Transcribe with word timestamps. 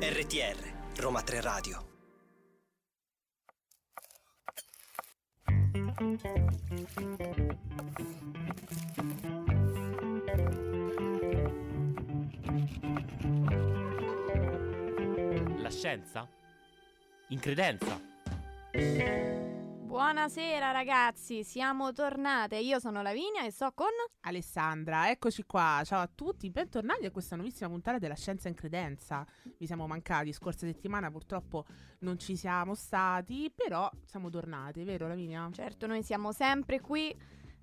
RTR 0.00 0.58
Roma 0.96 1.22
3 1.22 1.40
Radio. 1.40 1.84
La 15.58 15.70
scienza? 15.70 16.28
In 17.28 17.38
credenza? 17.38 18.00
Buonasera 19.96 20.72
ragazzi, 20.72 21.42
siamo 21.42 21.90
tornate. 21.90 22.58
Io 22.58 22.78
sono 22.78 23.00
Lavinia 23.00 23.46
e 23.46 23.50
sto 23.50 23.72
con 23.72 23.86
Alessandra, 24.20 25.08
eccoci 25.08 25.44
qua. 25.44 25.80
Ciao 25.86 26.02
a 26.02 26.10
tutti, 26.14 26.50
bentornati 26.50 27.06
a 27.06 27.10
questa 27.10 27.34
nuovissima 27.34 27.70
puntata 27.70 27.96
della 27.96 28.14
Scienza 28.14 28.48
in 28.48 28.54
Credenza. 28.54 29.24
Vi 29.56 29.64
siamo 29.64 29.86
mancati 29.86 30.34
scorsa 30.34 30.66
settimana, 30.66 31.10
purtroppo 31.10 31.64
non 32.00 32.18
ci 32.18 32.36
siamo 32.36 32.74
stati, 32.74 33.50
però 33.50 33.90
siamo 34.04 34.28
tornate, 34.28 34.84
vero 34.84 35.08
Lavinia? 35.08 35.48
Certo, 35.50 35.86
noi 35.86 36.02
siamo 36.02 36.30
sempre 36.30 36.78
qui. 36.78 37.16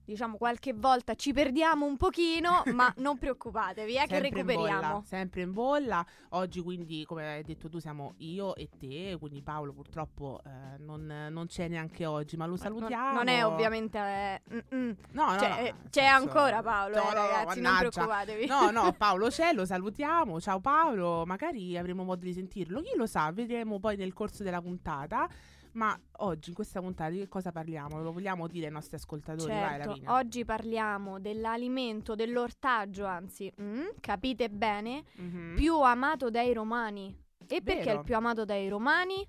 Diciamo 0.05 0.35
qualche 0.35 0.73
volta 0.73 1.15
ci 1.15 1.31
perdiamo 1.31 1.85
un 1.85 1.95
pochino, 1.95 2.61
ma 2.75 2.93
non 2.97 3.17
preoccupatevi, 3.17 3.93
è 3.95 4.01
che 4.01 4.07
Sempre 4.15 4.27
in 4.27 4.33
recuperiamo. 4.35 4.81
bolla, 4.81 5.01
sempre 5.05 5.41
in 5.41 5.53
bolla. 5.53 6.05
Oggi 6.31 6.59
quindi, 6.61 7.05
come 7.05 7.35
hai 7.35 7.43
detto 7.43 7.69
tu, 7.69 7.79
siamo 7.79 8.13
io 8.17 8.53
e 8.55 8.67
te, 8.77 9.15
quindi 9.17 9.41
Paolo 9.41 9.71
purtroppo 9.71 10.41
eh, 10.45 10.77
non, 10.79 11.05
non 11.29 11.45
c'è 11.47 11.69
neanche 11.69 12.05
oggi, 12.05 12.35
ma 12.35 12.43
lo 12.45 12.51
Non- 12.51 12.59
salutiamo. 12.59 13.13
Non, 13.13 13.27
è 13.29 13.45
ovviamente. 13.45 13.97
eh, 13.97 14.41
mm, 14.53 14.57
mm. 14.75 14.91
No, 15.11 15.31
no, 15.31 15.37
Cioè, 15.39 15.49
no, 15.49 15.57
eh, 15.57 15.61
nel 15.61 15.73
c'è 15.89 16.01
senso- 16.01 16.15
ancora 16.15 16.61
Paolo, 16.61 16.95
No, 16.95 17.01
eh, 17.01 17.13
no, 17.13 17.21
no, 17.21 17.27
ragazzi, 17.27 17.61
non 17.61 17.75
preoccupatevi. 17.77 18.45
No, 18.47 18.71
no, 18.71 18.91
Paolo 18.97 19.27
c'è, 19.29 19.53
lo 19.53 19.65
salutiamo. 19.65 20.41
Ciao 20.41 20.59
Paolo, 20.59 21.23
magari 21.25 21.77
avremo 21.77 22.03
modo 22.03 22.25
di 22.25 22.33
sentirlo. 22.33 22.81
Chi 22.81 22.91
lo 22.97 23.05
sa, 23.05 23.31
vedremo 23.31 23.79
poi 23.79 23.95
nel 23.95 24.11
corso 24.11 24.43
della 24.43 24.61
puntata. 24.61 25.29
Ma 25.73 25.99
oggi 26.17 26.49
in 26.49 26.55
questa 26.55 26.79
puntata 26.81 27.09
di 27.09 27.17
che 27.19 27.27
cosa 27.27 27.51
parliamo? 27.51 28.01
Lo 28.01 28.11
vogliamo 28.11 28.47
dire 28.47 28.67
ai 28.67 28.71
nostri 28.71 28.95
ascoltatori? 28.95 29.51
Vai, 29.51 29.69
Certo, 29.77 29.87
Lavinia. 29.89 30.13
oggi 30.13 30.45
parliamo 30.45 31.19
dell'alimento, 31.19 32.13
dell'ortaggio, 32.15 33.05
anzi, 33.05 33.51
mm, 33.59 33.81
capite 33.99 34.49
bene, 34.49 35.03
Mhm. 35.15 35.55
più 35.55 35.79
amato 35.81 36.29
dai 36.29 36.53
romani. 36.53 37.15
E 37.47 37.61
perché 37.61 37.81
è 37.81 37.85
Vero. 37.85 37.99
il 37.99 38.03
più 38.05 38.15
amato 38.15 38.45
dai 38.45 38.69
romani? 38.69 39.27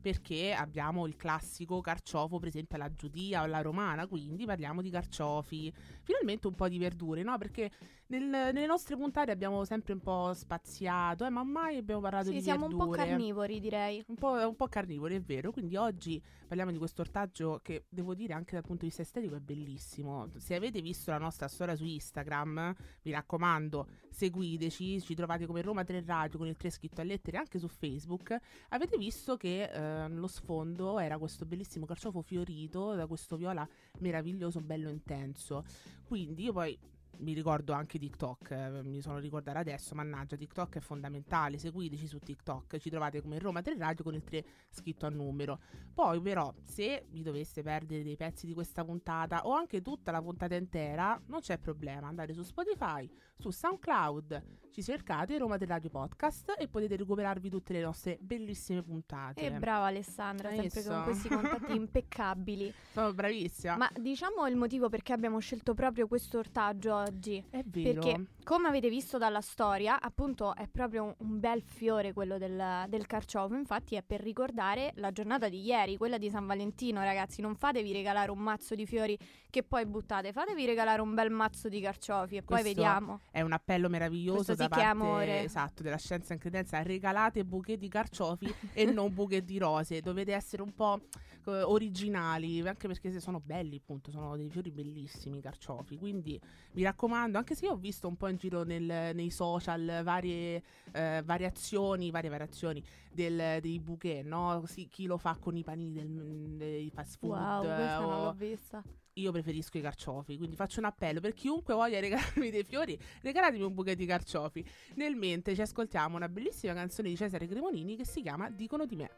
Perché 0.00 0.52
abbiamo 0.52 1.06
il 1.06 1.14
classico 1.14 1.80
carciofo, 1.80 2.38
per 2.40 2.48
esempio 2.48 2.76
alla 2.76 2.92
giudia 2.92 3.42
o 3.42 3.44
alla 3.44 3.60
romana, 3.62 4.06
quindi 4.08 4.44
parliamo 4.46 4.82
di 4.82 4.90
carciofi. 4.90 5.72
Finalmente 6.02 6.48
un 6.48 6.54
po' 6.54 6.68
di 6.68 6.78
verdure, 6.78 7.22
no? 7.22 7.38
Perché 7.38 7.70
nel- 8.18 8.52
nelle 8.52 8.66
nostre 8.66 8.96
puntate 8.96 9.30
abbiamo 9.30 9.64
sempre 9.64 9.92
un 9.92 10.00
po' 10.00 10.32
spaziato, 10.34 11.24
eh, 11.24 11.30
ma 11.30 11.42
mai 11.42 11.78
abbiamo 11.78 12.00
parlato 12.00 12.26
Sì, 12.26 12.32
di 12.32 12.42
siamo 12.42 12.66
un 12.66 12.76
verdure. 12.76 12.88
po' 12.90 12.96
carnivori, 12.96 13.60
direi. 13.60 14.04
Un 14.08 14.16
po', 14.16 14.32
un 14.32 14.56
po' 14.56 14.68
carnivori, 14.68 15.16
è 15.16 15.20
vero. 15.22 15.50
Quindi 15.50 15.76
oggi 15.76 16.22
parliamo 16.46 16.70
di 16.70 16.78
questo 16.78 17.00
ortaggio 17.02 17.60
che 17.62 17.86
devo 17.88 18.14
dire 18.14 18.34
anche 18.34 18.52
dal 18.54 18.62
punto 18.62 18.80
di 18.82 18.86
vista 18.88 19.02
estetico 19.02 19.34
è 19.36 19.40
bellissimo. 19.40 20.28
Se 20.36 20.54
avete 20.54 20.80
visto 20.82 21.10
la 21.10 21.18
nostra 21.18 21.48
storia 21.48 21.74
su 21.74 21.84
Instagram, 21.84 22.74
mi 23.02 23.10
raccomando, 23.10 23.86
seguiteci. 24.10 25.00
Ci 25.00 25.14
trovate 25.14 25.46
come 25.46 25.62
Roma 25.62 25.84
3 25.84 26.02
Radio 26.04 26.38
con 26.38 26.46
il 26.46 26.56
3 26.56 26.70
scritto 26.70 27.00
a 27.00 27.04
lettere 27.04 27.38
anche 27.38 27.58
su 27.58 27.68
Facebook. 27.68 28.36
Avete 28.68 28.98
visto 28.98 29.36
che 29.36 29.64
eh, 29.64 30.08
lo 30.08 30.26
sfondo 30.26 30.98
era 30.98 31.18
questo 31.18 31.44
bellissimo 31.46 31.86
carciofo 31.86 32.20
fiorito 32.22 32.94
da 32.94 33.06
questo 33.06 33.36
viola 33.36 33.66
meraviglioso, 34.00 34.60
bello 34.60 34.90
intenso. 34.90 35.64
Quindi 36.04 36.44
io 36.44 36.52
poi 36.52 36.78
mi 37.18 37.34
ricordo 37.34 37.72
anche 37.72 37.98
TikTok, 37.98 38.50
eh, 38.50 38.82
mi 38.82 39.00
sono 39.00 39.18
ricordata 39.18 39.58
adesso, 39.58 39.94
mannaggia, 39.94 40.36
TikTok 40.36 40.76
è 40.76 40.80
fondamentale, 40.80 41.58
seguiteci 41.58 42.06
su 42.06 42.18
TikTok, 42.18 42.78
ci 42.78 42.90
trovate 42.90 43.20
come 43.20 43.38
Roma 43.38 43.62
3 43.62 43.76
Radio 43.76 44.04
con 44.04 44.14
il 44.14 44.24
3 44.24 44.44
scritto 44.70 45.06
a 45.06 45.10
numero. 45.10 45.60
Poi 45.94 46.20
però, 46.20 46.52
se 46.62 47.06
vi 47.10 47.22
doveste 47.22 47.62
perdere 47.62 48.02
dei 48.02 48.16
pezzi 48.16 48.46
di 48.46 48.54
questa 48.54 48.84
puntata 48.84 49.46
o 49.46 49.52
anche 49.52 49.82
tutta 49.82 50.10
la 50.10 50.20
puntata 50.22 50.54
intera, 50.54 51.20
non 51.26 51.40
c'è 51.40 51.58
problema, 51.58 52.08
andate 52.08 52.32
su 52.32 52.42
Spotify, 52.42 53.08
su 53.36 53.50
SoundCloud, 53.50 54.42
ci 54.70 54.82
cercate 54.82 55.36
Roma 55.38 55.56
3 55.58 55.66
Radio 55.66 55.90
Podcast 55.90 56.54
e 56.58 56.66
potete 56.68 56.96
recuperarvi 56.96 57.50
tutte 57.50 57.72
le 57.74 57.82
nostre 57.82 58.16
bellissime 58.20 58.82
puntate. 58.82 59.40
E 59.40 59.50
brava 59.50 59.86
Alessandra, 59.86 60.48
Hai 60.48 60.70
sempre 60.70 60.82
con 60.82 61.04
visto? 61.04 61.10
questi 61.10 61.28
contatti 61.28 61.74
impeccabili. 61.76 62.72
Sono 62.92 63.12
bravissima. 63.12 63.76
Ma 63.76 63.90
diciamo 63.94 64.46
il 64.46 64.56
motivo 64.56 64.88
perché 64.88 65.12
abbiamo 65.12 65.38
scelto 65.40 65.74
proprio 65.74 66.06
questo 66.06 66.38
ortaggio 66.38 67.01
oggi. 67.02 67.44
è 67.50 67.62
vero. 67.64 68.00
Perché, 68.00 68.26
come 68.44 68.68
avete 68.68 68.88
visto 68.88 69.18
dalla 69.18 69.40
storia, 69.40 70.00
appunto 70.00 70.54
è 70.54 70.68
proprio 70.68 71.04
un, 71.04 71.14
un 71.18 71.40
bel 71.40 71.62
fiore 71.62 72.12
quello 72.12 72.38
del, 72.38 72.86
del 72.88 73.06
carciofo. 73.06 73.54
Infatti, 73.54 73.96
è 73.96 74.02
per 74.02 74.20
ricordare 74.20 74.92
la 74.96 75.12
giornata 75.12 75.48
di 75.48 75.62
ieri, 75.62 75.96
quella 75.96 76.18
di 76.18 76.30
San 76.30 76.46
Valentino, 76.46 77.00
ragazzi. 77.02 77.40
Non 77.40 77.54
fatevi 77.54 77.92
regalare 77.92 78.30
un 78.30 78.38
mazzo 78.38 78.74
di 78.74 78.86
fiori 78.86 79.18
che 79.50 79.62
poi 79.62 79.84
buttate, 79.86 80.32
fatevi 80.32 80.64
regalare 80.64 81.02
un 81.02 81.14
bel 81.14 81.30
mazzo 81.30 81.68
di 81.68 81.80
carciofi 81.80 82.36
e 82.36 82.42
poi 82.42 82.60
Questo 82.62 82.80
vediamo. 82.80 83.20
È 83.30 83.42
un 83.42 83.52
appello 83.52 83.88
meraviglioso 83.88 84.44
Questo 84.44 84.54
da 84.54 84.68
parte 84.68 84.84
amore. 84.84 85.42
esatto, 85.42 85.82
della 85.82 85.98
scienza 85.98 86.32
in 86.32 86.38
credenza. 86.38 86.82
Regalate 86.82 87.44
buchi 87.44 87.76
di 87.76 87.88
carciofi 87.88 88.52
e 88.72 88.84
non 88.86 89.12
buchi 89.14 89.44
di 89.44 89.58
rose. 89.58 90.00
Dovete 90.00 90.32
essere 90.32 90.62
un 90.62 90.72
po' 90.72 91.00
eh, 91.46 91.62
originali, 91.62 92.60
anche 92.66 92.86
perché 92.86 93.10
se 93.10 93.20
sono 93.20 93.40
belli, 93.40 93.76
appunto, 93.76 94.10
sono 94.10 94.36
dei 94.36 94.48
fiori 94.48 94.70
bellissimi 94.70 95.38
i 95.38 95.40
carciofi. 95.40 95.96
Quindi 95.96 96.40
mi 96.72 96.82
raccomando, 96.82 96.91
anche 97.38 97.54
se 97.54 97.64
io 97.66 97.72
ho 97.72 97.76
visto 97.76 98.06
un 98.08 98.16
po' 98.16 98.28
in 98.28 98.36
giro 98.36 98.62
nel- 98.64 99.14
nei 99.14 99.30
social 99.30 100.00
varie 100.02 100.62
eh, 100.92 101.22
variazioni, 101.24 102.10
varie 102.10 102.30
variazioni 102.30 102.82
del- 103.12 103.60
dei 103.60 103.78
bouquet, 103.80 104.24
no? 104.24 104.62
Sì, 104.66 104.88
chi 104.88 105.06
lo 105.06 105.16
fa 105.18 105.36
con 105.40 105.56
i 105.56 105.62
panini 105.64 105.92
del- 105.92 106.56
dei 106.56 106.90
fast 106.90 107.18
food. 107.18 107.30
Wow, 107.38 107.60
questa 107.64 107.98
non 108.00 108.12
o- 108.12 108.24
l'ho 108.24 108.32
vista. 108.34 108.82
io 109.14 109.30
preferisco 109.32 109.76
i 109.78 109.80
carciofi, 109.82 110.36
quindi 110.38 110.56
faccio 110.56 110.78
un 110.80 110.86
appello 110.86 111.20
per 111.20 111.34
chiunque 111.34 111.74
voglia 111.74 112.00
regalarmi 112.40 112.50
dei 112.50 112.64
fiori, 112.64 112.98
regalatemi 113.22 113.62
un 113.62 113.74
buchetto 113.74 113.96
di 113.98 114.06
carciofi. 114.06 114.64
Nel 114.94 115.16
mente 115.16 115.54
ci 115.54 115.60
ascoltiamo 115.60 116.16
una 116.16 116.28
bellissima 116.28 116.72
canzone 116.74 117.08
di 117.10 117.16
Cesare 117.16 117.46
Cremonini 117.46 117.96
che 117.96 118.04
si 118.06 118.22
chiama 118.22 118.48
Dicono 118.50 118.86
di 118.86 118.96
me. 118.96 119.10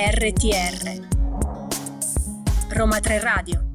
RTR 0.00 1.06
Roma 2.70 3.00
3 3.00 3.20
Radio 3.20 3.69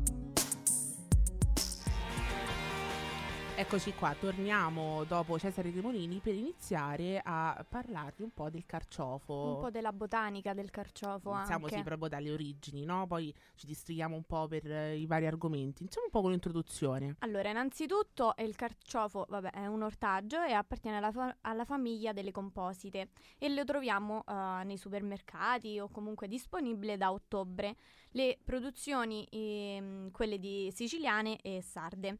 Eccoci 3.58 3.94
qua, 3.94 4.14
torniamo 4.20 5.06
dopo 5.06 5.40
Cesare 5.40 5.72
Cremonini 5.72 6.20
per 6.20 6.36
iniziare 6.36 7.22
a 7.24 7.66
parlarvi 7.68 8.22
un 8.24 8.34
po' 8.34 8.50
del 8.50 8.66
carciofo. 8.66 9.34
Un 9.34 9.60
po' 9.62 9.70
della 9.70 9.94
botanica 9.94 10.54
del 10.54 10.70
carciofo 10.70 11.32
Iniziamo 11.34 11.70
sì 11.70 11.82
proprio 11.82 12.10
dalle 12.10 12.32
origini, 12.32 12.84
no? 12.84 13.08
Poi 13.08 13.34
ci 13.56 13.66
districhiamo 13.66 14.14
un 14.14 14.24
po' 14.24 14.46
per 14.48 14.70
eh, 14.70 14.98
i 14.98 15.06
vari 15.06 15.26
argomenti. 15.26 15.84
Iniziamo 15.84 16.08
un 16.08 16.12
po' 16.12 16.20
con 16.20 16.32
l'introduzione. 16.32 17.16
Allora, 17.20 17.50
innanzitutto 17.50 18.34
il 18.40 18.58
carciofo, 18.58 19.26
vabbè, 19.30 19.52
è 19.52 19.68
un 19.68 19.84
ortaggio 19.84 20.44
e 20.44 20.52
appartiene 20.52 20.98
alla, 20.98 21.14
fa- 21.14 21.38
alla 21.40 21.64
famiglia 21.64 22.12
delle 22.12 22.32
composite 22.32 23.12
e 23.38 23.48
lo 23.48 23.64
troviamo 23.64 24.26
eh, 24.28 24.64
nei 24.66 24.78
supermercati 24.78 25.80
o 25.80 25.88
comunque 25.88 26.28
disponibile 26.28 26.98
da 26.98 27.10
ottobre. 27.10 27.78
Le 28.12 28.38
produzioni, 28.44 29.26
ehm, 29.32 30.12
quelle 30.12 30.40
di 30.40 30.70
siciliane 30.74 31.40
e 31.42 31.62
sarde. 31.62 32.20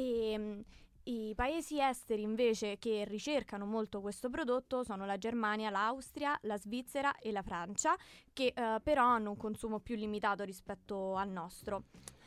E, 0.00 0.38
mm, 0.38 0.60
I 1.04 1.34
paesi 1.34 1.80
esteri 1.80 2.22
invece 2.22 2.78
che 2.78 3.04
ricercano 3.04 3.66
molto 3.66 4.00
questo 4.00 4.30
prodotto 4.30 4.84
sono 4.84 5.04
la 5.06 5.18
Germania, 5.18 5.70
l'Austria, 5.70 6.38
la 6.42 6.56
Svizzera 6.56 7.18
e 7.18 7.32
la 7.32 7.42
Francia, 7.42 7.96
che 8.32 8.52
eh, 8.54 8.80
però 8.82 9.06
hanno 9.06 9.30
un 9.30 9.36
consumo 9.36 9.80
più 9.80 9.96
limitato 9.96 10.44
rispetto 10.44 11.16
al 11.16 11.30
nostro. 11.30 11.84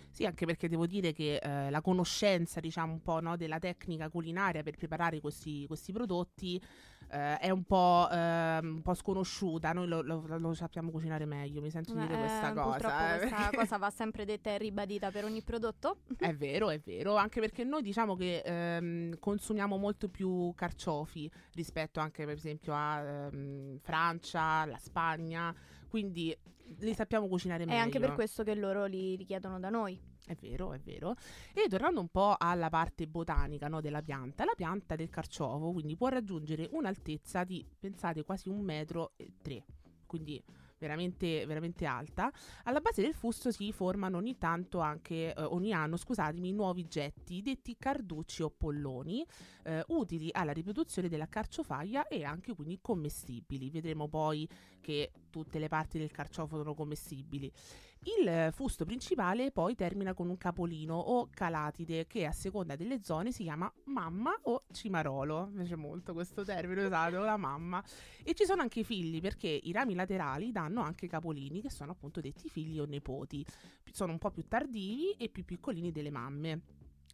Sì, 0.09 0.25
anche 0.25 0.45
perché 0.45 0.67
devo 0.67 0.85
dire 0.85 1.11
che 1.11 1.37
eh, 1.37 1.71
la 1.71 1.81
conoscenza, 1.81 2.59
diciamo, 2.59 2.93
un 2.93 3.01
po' 3.01 3.19
no, 3.19 3.35
della 3.35 3.57
tecnica 3.57 4.09
culinaria 4.09 4.61
per 4.61 4.75
preparare 4.75 5.19
questi, 5.19 5.65
questi 5.65 5.91
prodotti 5.91 6.61
eh, 7.09 7.37
è 7.37 7.49
un 7.49 7.63
po', 7.63 8.07
ehm, 8.11 8.75
un 8.75 8.81
po' 8.81 8.93
sconosciuta. 8.93 9.71
Noi 9.73 9.87
lo, 9.87 10.01
lo- 10.01 10.25
lo 10.37 10.53
sappiamo 10.53 10.91
cucinare 10.91 11.25
meglio, 11.25 11.61
mi 11.61 11.69
sento 11.69 11.93
dire 11.93 12.13
Eh, 12.13 12.17
questa 12.17 12.53
cosa. 12.53 12.69
Purtroppo 12.77 13.03
eh, 13.03 13.17
questa 13.19 13.49
cosa 13.53 13.77
va 13.77 13.89
sempre 13.89 14.25
detta 14.25 14.49
e 14.51 14.57
ribadita 14.57 15.11
per 15.11 15.25
ogni 15.25 15.41
prodotto. 15.41 15.97
È 16.17 16.33
vero, 16.33 16.69
è 16.69 16.79
vero, 16.79 17.15
anche 17.15 17.39
perché 17.39 17.63
noi 17.63 17.81
diciamo 17.81 18.15
che 18.15 18.41
ehm, 18.45 19.19
consumiamo 19.19 19.77
molto 19.77 20.09
più 20.09 20.51
carciofi 20.55 21.29
rispetto 21.53 21.99
anche 21.99 22.25
per 22.25 22.35
esempio 22.35 22.73
a 22.73 22.99
ehm, 23.01 23.79
Francia, 23.79 24.65
la 24.65 24.77
Spagna, 24.77 25.53
quindi 25.87 26.35
li 26.79 26.93
sappiamo 26.93 27.27
cucinare 27.27 27.63
È 27.63 27.65
meglio. 27.67 27.81
anche 27.81 27.99
per 27.99 28.13
questo 28.13 28.43
che 28.43 28.55
loro 28.55 28.85
li 28.85 29.15
richiedono 29.15 29.59
da 29.59 29.69
noi. 29.69 29.99
È 30.25 30.35
vero, 30.35 30.73
è 30.73 30.79
vero. 30.79 31.15
E 31.53 31.67
tornando 31.67 31.99
un 31.99 32.09
po' 32.09 32.35
alla 32.37 32.69
parte 32.69 33.07
botanica 33.07 33.67
no, 33.67 33.81
della 33.81 34.01
pianta, 34.01 34.45
la 34.45 34.53
pianta 34.55 34.95
del 34.95 35.09
carciofo 35.09 35.71
quindi 35.71 35.97
può 35.97 36.07
raggiungere 36.07 36.67
un'altezza 36.71 37.43
di, 37.43 37.65
pensate, 37.77 38.23
quasi 38.23 38.49
un 38.49 38.61
metro 38.61 39.13
e 39.17 39.33
tre. 39.41 39.65
Quindi 40.05 40.41
veramente, 40.83 41.45
veramente 41.45 41.85
alta. 41.85 42.31
Alla 42.63 42.81
base 42.81 43.01
del 43.01 43.13
fusto 43.13 43.51
si 43.51 43.71
formano 43.71 44.17
ogni 44.17 44.37
tanto 44.37 44.79
anche, 44.79 45.33
eh, 45.33 45.41
ogni 45.41 45.71
anno, 45.71 45.95
scusatemi, 45.95 46.51
nuovi 46.51 46.87
getti, 46.87 47.41
detti 47.41 47.77
carducci 47.77 48.43
o 48.43 48.49
polloni, 48.49 49.25
eh, 49.63 49.83
utili 49.87 50.29
alla 50.31 50.51
riproduzione 50.51 51.07
della 51.07 51.27
carciofaglia 51.27 52.07
e 52.07 52.23
anche 52.25 52.53
quindi 52.53 52.79
commestibili. 52.81 53.69
Vedremo 53.69 54.09
poi 54.09 54.47
che 54.83 55.11
tutte 55.29 55.57
le 55.57 55.69
parti 55.69 55.97
del 55.97 56.11
carciofo 56.11 56.57
sono 56.57 56.75
commestibili. 56.75 57.51
Il 58.05 58.49
fusto 58.51 58.83
principale 58.83 59.51
poi 59.51 59.75
termina 59.75 60.13
con 60.13 60.27
un 60.27 60.37
capolino 60.37 60.95
o 60.95 61.29
calatide 61.31 62.05
che 62.05 62.25
a 62.25 62.33
seconda 62.33 62.75
delle 62.75 63.01
zone 63.01 63.31
si 63.31 63.43
chiama 63.43 63.71
mamma 63.85 64.37
o 64.43 64.65
cimarolo. 64.73 65.47
Mi 65.47 65.59
piace 65.59 65.77
molto 65.77 66.11
questo 66.11 66.43
termine 66.43 66.83
usato, 66.83 67.19
la 67.19 67.37
mamma. 67.37 67.81
E 68.21 68.33
ci 68.33 68.43
sono 68.43 68.61
anche 68.61 68.81
i 68.81 68.83
figli 68.83 69.21
perché 69.21 69.47
i 69.47 69.71
rami 69.71 69.93
laterali 69.93 70.51
danno 70.51 70.81
anche 70.81 71.07
capolini 71.07 71.61
che 71.61 71.69
sono 71.69 71.93
appunto 71.93 72.19
detti 72.19 72.49
figli 72.49 72.77
o 72.77 72.83
nipoti. 72.83 73.45
Sono 73.89 74.11
un 74.11 74.17
po' 74.17 74.31
più 74.31 74.45
tardivi 74.49 75.11
e 75.11 75.29
più 75.29 75.45
piccolini 75.45 75.93
delle 75.93 76.11
mamme. 76.11 76.61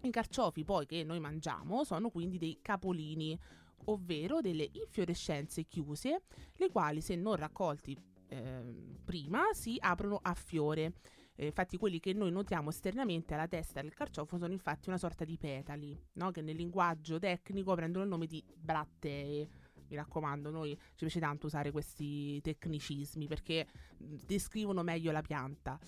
I 0.01 0.10
carciofi 0.10 0.63
poi 0.63 0.88
che 0.88 1.04
noi 1.04 1.19
mangiamo 1.19 1.83
sono 1.83 2.10
quindi 2.10 2.39
dei 2.39 2.60
capolini 2.63 3.38
ovvero 3.86 4.42
delle 4.42 4.70
infiorescenze 4.72 5.64
chiuse, 5.64 6.24
le 6.56 6.70
quali 6.70 7.02
se 7.02 7.16
non 7.16 7.36
raccolti 7.36 7.98
Ehm, 8.30 9.00
prima 9.04 9.42
si 9.54 9.78
aprono 9.80 10.20
a 10.22 10.34
fiore. 10.34 10.94
Eh, 11.36 11.48
infatti 11.48 11.78
quelli 11.78 12.00
che 12.00 12.14
noi 12.14 12.31
notiamo 12.31 12.70
esternamente 12.70 13.34
alla 13.34 13.48
testa 13.48 13.81
del 13.81 13.94
carciofo 13.94 14.38
sono 14.38 14.54
infatti 14.54 14.90
una 14.90 14.98
sorta 14.98 15.24
di 15.26 15.38
petali, 15.38 15.98
no? 16.14 16.31
che 16.31 16.42
nel 16.42 16.56
linguaggio 16.56 17.18
tecnico 17.18 17.74
prendono 17.76 18.04
il 18.04 18.10
nome 18.10 18.28
di 18.28 18.44
brattee. 18.56 19.48
Mi 19.88 19.96
raccomando, 19.96 20.52
noi 20.52 20.78
ci 20.90 20.98
piace 20.98 21.20
tanto 21.20 21.48
usare 21.48 21.72
questi 21.72 22.40
tecnicismi 22.42 23.25
perché 23.25 23.66
descrivono 23.98 24.84
meglio 24.84 25.12
la 25.12 25.22
pianta. 25.22 25.80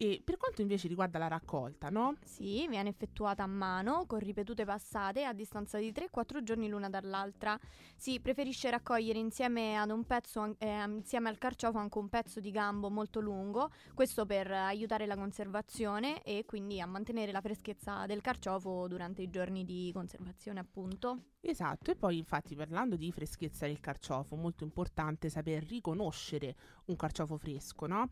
E 0.00 0.22
per 0.22 0.36
quanto 0.36 0.60
invece 0.60 0.86
riguarda 0.86 1.18
la 1.18 1.26
raccolta, 1.26 1.88
no? 1.88 2.14
Sì, 2.22 2.68
viene 2.68 2.88
effettuata 2.88 3.42
a 3.42 3.48
mano 3.48 4.06
con 4.06 4.20
ripetute 4.20 4.64
passate 4.64 5.24
a 5.24 5.32
distanza 5.32 5.76
di 5.78 5.90
3-4 5.90 6.40
giorni 6.44 6.68
l'una 6.68 6.88
dall'altra. 6.88 7.58
Si 7.96 8.20
preferisce 8.20 8.70
raccogliere 8.70 9.18
insieme 9.18 9.76
ad 9.76 9.90
un 9.90 10.04
pezzo, 10.04 10.54
eh, 10.58 10.84
insieme 10.84 11.28
al 11.28 11.38
carciofo 11.38 11.78
anche 11.78 11.98
un 11.98 12.08
pezzo 12.08 12.38
di 12.38 12.52
gambo 12.52 12.90
molto 12.90 13.18
lungo, 13.18 13.72
questo 13.92 14.24
per 14.24 14.48
aiutare 14.52 15.04
la 15.04 15.16
conservazione 15.16 16.22
e 16.22 16.44
quindi 16.46 16.80
a 16.80 16.86
mantenere 16.86 17.32
la 17.32 17.40
freschezza 17.40 18.06
del 18.06 18.20
carciofo 18.20 18.86
durante 18.86 19.22
i 19.22 19.30
giorni 19.30 19.64
di 19.64 19.90
conservazione, 19.92 20.60
appunto. 20.60 21.24
Esatto, 21.40 21.90
e 21.90 21.96
poi 21.96 22.18
infatti 22.18 22.54
parlando 22.54 22.94
di 22.94 23.10
freschezza 23.10 23.66
del 23.66 23.80
carciofo, 23.80 24.36
molto 24.36 24.62
importante 24.62 25.28
saper 25.28 25.64
riconoscere 25.64 26.54
un 26.86 26.94
carciofo 26.94 27.36
fresco, 27.36 27.86
no? 27.86 28.10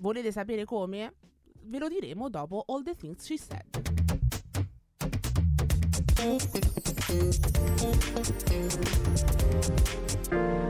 Volete 0.00 0.32
sapere 0.32 0.64
come? 0.64 1.12
Ve 1.64 1.78
lo 1.78 1.86
diremo 1.86 2.30
dopo 2.30 2.64
All 2.68 2.82
the 2.82 2.94
Things 2.94 3.22
She 3.22 3.36
Said. 3.36 3.68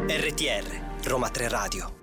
RTR 0.09 1.09
Roma 1.09 1.29
3 1.29 1.49
Radio 1.49 1.99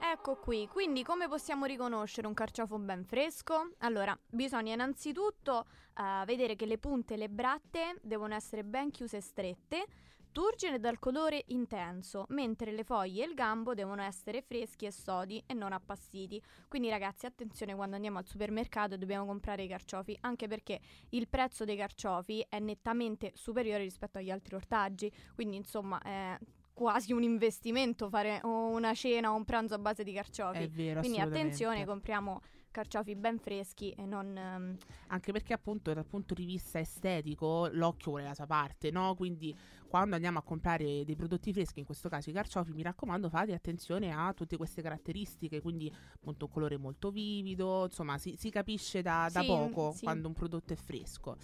Ecco 0.00 0.36
qui, 0.36 0.66
quindi 0.68 1.02
come 1.02 1.28
possiamo 1.28 1.66
riconoscere 1.66 2.26
un 2.26 2.32
carciofo 2.32 2.78
ben 2.78 3.04
fresco? 3.04 3.72
Allora, 3.80 4.18
bisogna 4.26 4.72
innanzitutto 4.72 5.66
uh, 5.96 6.24
vedere 6.24 6.56
che 6.56 6.64
le 6.64 6.78
punte 6.78 7.12
e 7.12 7.16
le 7.18 7.28
bratte 7.28 7.98
devono 8.00 8.34
essere 8.34 8.64
ben 8.64 8.90
chiuse 8.90 9.18
e 9.18 9.20
strette, 9.20 9.84
turgide 10.32 10.78
dal 10.78 10.98
colore 10.98 11.44
intenso, 11.48 12.26
mentre 12.28 12.72
le 12.72 12.84
foglie 12.84 13.24
e 13.24 13.26
il 13.26 13.34
gambo 13.34 13.74
devono 13.74 14.02
essere 14.02 14.42
freschi 14.42 14.86
e 14.86 14.92
sodi 14.92 15.42
e 15.46 15.54
non 15.54 15.72
appassiti. 15.72 16.42
Quindi 16.68 16.88
ragazzi, 16.88 17.26
attenzione 17.26 17.74
quando 17.74 17.96
andiamo 17.96 18.18
al 18.18 18.26
supermercato 18.26 18.94
e 18.94 18.98
dobbiamo 18.98 19.26
comprare 19.26 19.64
i 19.64 19.68
carciofi, 19.68 20.16
anche 20.20 20.46
perché 20.48 20.80
il 21.10 21.28
prezzo 21.28 21.64
dei 21.64 21.76
carciofi 21.76 22.44
è 22.48 22.58
nettamente 22.58 23.32
superiore 23.34 23.82
rispetto 23.82 24.18
agli 24.18 24.30
altri 24.30 24.54
ortaggi, 24.54 25.12
quindi 25.34 25.56
insomma 25.56 26.00
è 26.02 26.38
quasi 26.72 27.12
un 27.12 27.24
investimento 27.24 28.08
fare 28.08 28.38
una 28.44 28.94
cena 28.94 29.32
o 29.32 29.34
un 29.34 29.44
pranzo 29.44 29.74
a 29.74 29.78
base 29.78 30.04
di 30.04 30.12
carciofi. 30.12 30.62
È 30.62 30.68
vero, 30.68 31.00
Quindi 31.00 31.18
attenzione, 31.18 31.84
compriamo 31.84 32.40
carciofi 32.78 33.16
ben 33.16 33.38
freschi 33.38 33.90
e 33.90 34.06
non... 34.06 34.26
Um... 34.26 34.76
Anche 35.08 35.32
perché 35.32 35.52
appunto 35.52 35.92
dal 35.92 36.06
punto 36.06 36.34
di 36.34 36.44
vista 36.44 36.78
estetico 36.78 37.68
l'occhio 37.72 38.12
vuole 38.12 38.24
la 38.24 38.34
sua 38.34 38.46
parte, 38.46 38.90
no? 38.90 39.14
Quindi 39.16 39.56
quando 39.88 40.14
andiamo 40.14 40.38
a 40.38 40.42
comprare 40.42 41.04
dei 41.04 41.16
prodotti 41.16 41.52
freschi, 41.52 41.80
in 41.80 41.86
questo 41.86 42.08
caso 42.08 42.30
i 42.30 42.32
carciofi, 42.32 42.72
mi 42.72 42.82
raccomando 42.82 43.28
fate 43.28 43.52
attenzione 43.52 44.12
a 44.12 44.32
tutte 44.32 44.56
queste 44.56 44.82
caratteristiche, 44.82 45.60
quindi 45.60 45.92
appunto 46.14 46.44
un 46.44 46.50
colore 46.50 46.76
molto 46.76 47.10
vivido, 47.10 47.84
insomma 47.86 48.16
si, 48.18 48.36
si 48.36 48.50
capisce 48.50 49.02
da, 49.02 49.28
da 49.32 49.40
sì, 49.40 49.46
poco 49.46 49.92
sì. 49.92 50.04
quando 50.04 50.28
un 50.28 50.34
prodotto 50.34 50.72
è 50.72 50.76
fresco. 50.76 51.36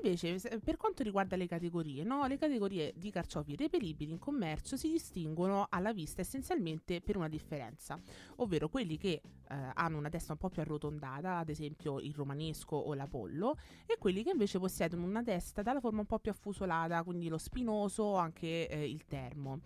Invece, 0.00 0.38
per 0.64 0.76
quanto 0.76 1.02
riguarda 1.02 1.36
le 1.36 1.46
categorie, 1.46 2.02
no? 2.02 2.26
le 2.26 2.38
categorie 2.38 2.92
di 2.96 3.10
carciofi 3.10 3.54
reperibili 3.54 4.10
in 4.10 4.18
commercio 4.18 4.76
si 4.76 4.90
distinguono 4.90 5.66
alla 5.68 5.92
vista 5.92 6.22
essenzialmente 6.22 7.00
per 7.00 7.16
una 7.16 7.28
differenza, 7.28 8.00
ovvero 8.36 8.68
quelli 8.68 8.96
che 8.96 9.20
eh, 9.48 9.70
hanno 9.74 9.98
una 9.98 10.08
testa 10.08 10.32
un 10.32 10.38
po' 10.38 10.48
più 10.48 10.62
arrotondata, 10.62 11.36
ad 11.36 11.50
esempio 11.50 12.00
il 12.00 12.14
romanesco 12.14 12.76
o 12.76 12.94
l'apollo, 12.94 13.56
e 13.86 13.96
quelli 13.98 14.22
che 14.22 14.30
invece 14.30 14.58
possiedono 14.58 15.04
una 15.04 15.22
testa 15.22 15.62
dalla 15.62 15.80
forma 15.80 16.00
un 16.00 16.06
po' 16.06 16.18
più 16.18 16.30
affusolata, 16.30 17.02
quindi 17.02 17.28
lo 17.28 17.38
spinoso 17.38 18.02
o 18.02 18.16
anche 18.16 18.68
eh, 18.68 18.88
il 18.88 19.04
termo. 19.04 19.60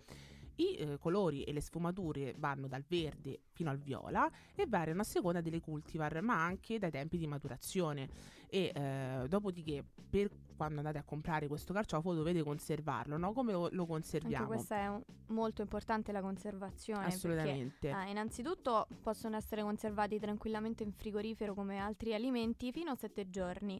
I 0.57 0.75
eh, 0.75 0.97
colori 0.97 1.43
e 1.43 1.53
le 1.53 1.61
sfumature 1.61 2.35
vanno 2.37 2.67
dal 2.67 2.83
verde 2.87 3.41
fino 3.51 3.69
al 3.69 3.77
viola 3.77 4.29
e 4.55 4.65
variano 4.67 5.01
a 5.01 5.03
seconda 5.03 5.41
delle 5.41 5.59
cultivar, 5.59 6.21
ma 6.21 6.43
anche 6.43 6.77
dai 6.79 6.91
tempi 6.91 7.17
di 7.17 7.27
maturazione. 7.27 8.09
E 8.49 8.71
eh, 8.73 9.25
dopodiché, 9.27 9.83
per 10.09 10.29
quando 10.55 10.77
andate 10.77 10.97
a 10.97 11.03
comprare 11.03 11.47
questo 11.47 11.73
carciofo, 11.73 12.13
dovete 12.13 12.41
conservarlo, 12.43 13.17
no? 13.17 13.31
Come 13.31 13.51
lo, 13.51 13.69
lo 13.71 13.85
conserviamo? 13.85 14.45
Anche 14.45 14.55
questa 14.55 14.75
è 14.77 14.87
un, 14.87 15.01
molto 15.27 15.61
importante 15.61 16.11
la 16.11 16.21
conservazione. 16.21 17.05
Assolutamente. 17.05 17.89
Perché, 17.89 18.07
eh, 18.07 18.09
innanzitutto 18.09 18.87
possono 19.01 19.35
essere 19.35 19.61
conservati 19.61 20.19
tranquillamente 20.19 20.83
in 20.83 20.91
frigorifero 20.91 21.53
come 21.53 21.77
altri 21.77 22.13
alimenti 22.13 22.71
fino 22.71 22.91
a 22.91 22.95
7 22.95 23.29
giorni 23.29 23.79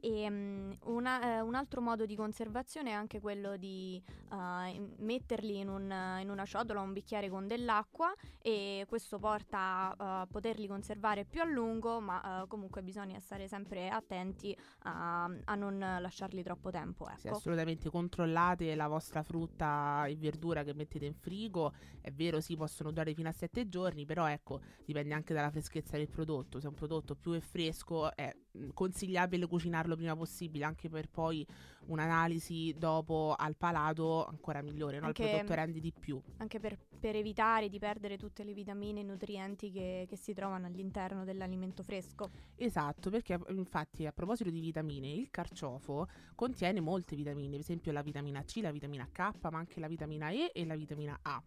e 0.00 0.26
um, 0.28 0.76
una, 0.84 1.36
eh, 1.36 1.40
un 1.40 1.54
altro 1.54 1.80
modo 1.80 2.06
di 2.06 2.14
conservazione 2.14 2.90
è 2.90 2.92
anche 2.92 3.20
quello 3.20 3.56
di 3.56 4.02
uh, 4.30 4.94
metterli 4.98 5.58
in, 5.58 5.68
un, 5.68 6.18
in, 6.20 6.30
una 6.30 6.44
ciotola 6.44 6.80
o 6.80 6.82
un 6.82 6.92
bicchiere 6.92 7.28
con 7.28 7.46
dell'acqua 7.46 8.12
e 8.40 8.84
questo 8.88 9.18
porta 9.18 9.94
a 9.96 10.22
uh, 10.22 10.28
poterli 10.28 10.66
conservare 10.66 11.24
più 11.24 11.40
a 11.40 11.44
lungo, 11.44 12.00
ma 12.00 12.42
uh, 12.42 12.46
comunque 12.46 12.82
bisogna 12.82 13.18
stare 13.18 13.48
sempre 13.48 13.88
attenti 13.88 14.56
a, 14.84 15.30
non 15.56 15.78
lasciarli 15.78 16.42
troppo 16.42 16.70
tempo. 16.70 17.08
Ecco. 17.08 17.18
Sì, 17.18 17.28
assolutamente 17.28 17.90
controllate 17.90 18.74
la 18.74 18.86
vostra 18.86 19.22
frutta 19.22 20.04
e 20.06 20.16
verdura 20.16 20.62
che 20.62 20.74
mettete 20.74 21.06
in 21.06 21.14
frigo. 21.14 21.72
È 22.00 22.10
vero, 22.12 22.40
sì, 22.40 22.56
possono 22.56 22.90
durare 22.90 23.14
fino 23.14 23.28
a 23.28 23.32
7 23.32 23.68
giorni, 23.68 24.04
però 24.04 24.26
ecco, 24.26 24.60
dipende 24.84 25.14
anche 25.14 25.34
dalla 25.34 25.50
freschezza 25.50 25.96
del 25.96 26.08
prodotto. 26.08 26.60
Se 26.60 26.68
un 26.68 26.74
prodotto 26.74 27.14
più 27.14 27.32
è 27.32 27.40
fresco 27.40 28.14
è 28.14 28.34
consigliabile 28.72 29.46
cucinarlo 29.46 29.87
prima 29.96 30.16
possibile 30.16 30.64
anche 30.64 30.88
per 30.88 31.08
poi 31.08 31.46
un'analisi 31.86 32.74
dopo 32.76 33.34
al 33.36 33.56
palato 33.56 34.26
ancora 34.26 34.62
migliore, 34.62 34.98
no? 34.98 35.06
anche, 35.06 35.22
il 35.22 35.28
prodotto 35.30 35.54
rende 35.54 35.80
di 35.80 35.92
più. 35.92 36.20
Anche 36.38 36.60
per, 36.60 36.78
per, 36.98 37.16
evitare 37.16 37.68
di 37.68 37.78
perdere 37.78 38.16
tutte 38.16 38.44
le 38.44 38.52
vitamine 38.52 39.00
e 39.00 39.02
nutrienti 39.02 39.70
che, 39.70 40.06
che, 40.08 40.16
si 40.16 40.32
trovano 40.32 40.66
all'interno 40.66 41.24
dell'alimento 41.24 41.82
fresco. 41.82 42.30
Esatto, 42.56 43.10
perché 43.10 43.38
infatti 43.48 44.06
a 44.06 44.12
proposito 44.12 44.50
di 44.50 44.60
vitamine, 44.60 45.08
il 45.08 45.30
carciofo 45.30 46.08
contiene 46.34 46.80
molte 46.80 47.16
vitamine, 47.16 47.48
per 47.48 47.60
esempio 47.60 47.92
la 47.92 48.02
vitamina 48.02 48.42
C, 48.42 48.58
la 48.60 48.70
vitamina 48.70 49.08
K, 49.10 49.30
ma 49.50 49.58
anche 49.58 49.80
la 49.80 49.88
vitamina 49.88 50.30
E 50.30 50.50
e 50.52 50.64
la 50.64 50.76
vitamina 50.76 51.18
A. 51.22 51.42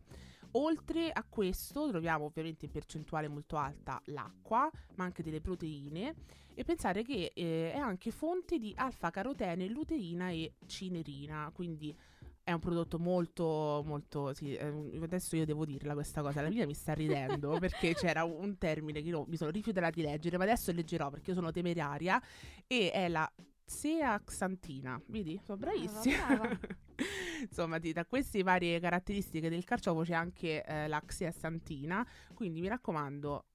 Oltre 0.53 1.11
a 1.11 1.23
questo 1.27 1.89
troviamo 1.89 2.25
ovviamente 2.25 2.65
in 2.65 2.71
percentuale 2.71 3.27
molto 3.27 3.55
alta 3.57 4.01
l'acqua, 4.05 4.69
ma 4.95 5.05
anche 5.05 5.23
delle 5.23 5.41
proteine 5.41 6.15
e 6.53 6.63
pensare 6.63 7.03
che 7.03 7.31
eh, 7.33 7.71
è 7.71 7.77
anche 7.77 8.11
fonte 8.11 8.57
di 8.57 8.73
alfa-carotene, 8.75 9.67
luteina 9.67 10.29
e 10.29 10.53
cinerina, 10.65 11.49
quindi 11.53 11.95
è 12.43 12.51
un 12.51 12.59
prodotto 12.59 12.99
molto, 12.99 13.83
molto. 13.85 14.33
Sì, 14.33 14.57
adesso 14.57 15.35
io 15.35 15.45
devo 15.45 15.65
dirla 15.65 15.93
questa 15.93 16.21
cosa. 16.21 16.41
La 16.41 16.49
mia 16.49 16.65
mi 16.65 16.73
sta 16.73 16.93
ridendo 16.93 17.57
perché 17.59 17.93
c'era 17.93 18.23
un 18.23 18.57
termine 18.57 19.01
che 19.01 19.07
io 19.07 19.25
mi 19.27 19.37
sono 19.37 19.51
rifiutata 19.51 19.89
di 19.89 20.01
leggere, 20.01 20.37
ma 20.37 20.43
adesso 20.43 20.71
leggerò 20.71 21.09
perché 21.09 21.31
io 21.31 21.35
sono 21.35 21.51
temeraria. 21.51 22.21
E 22.67 22.91
è 22.91 23.07
la 23.07 23.31
zeaxantina. 23.63 25.01
Vedi, 25.07 25.39
sono 25.43 25.57
bravissima. 25.57 26.25
Brava, 26.25 26.59
Insomma, 27.41 27.79
da 27.79 28.05
queste 28.05 28.43
varie 28.43 28.79
caratteristiche 28.79 29.49
del 29.49 29.63
carciofo 29.63 30.01
c'è 30.01 30.13
anche 30.13 30.63
eh, 30.63 30.87
la 30.87 31.01
zeaxantina. 31.05 32.05
Quindi 32.33 32.61
mi 32.61 32.67
raccomando, 32.67 33.45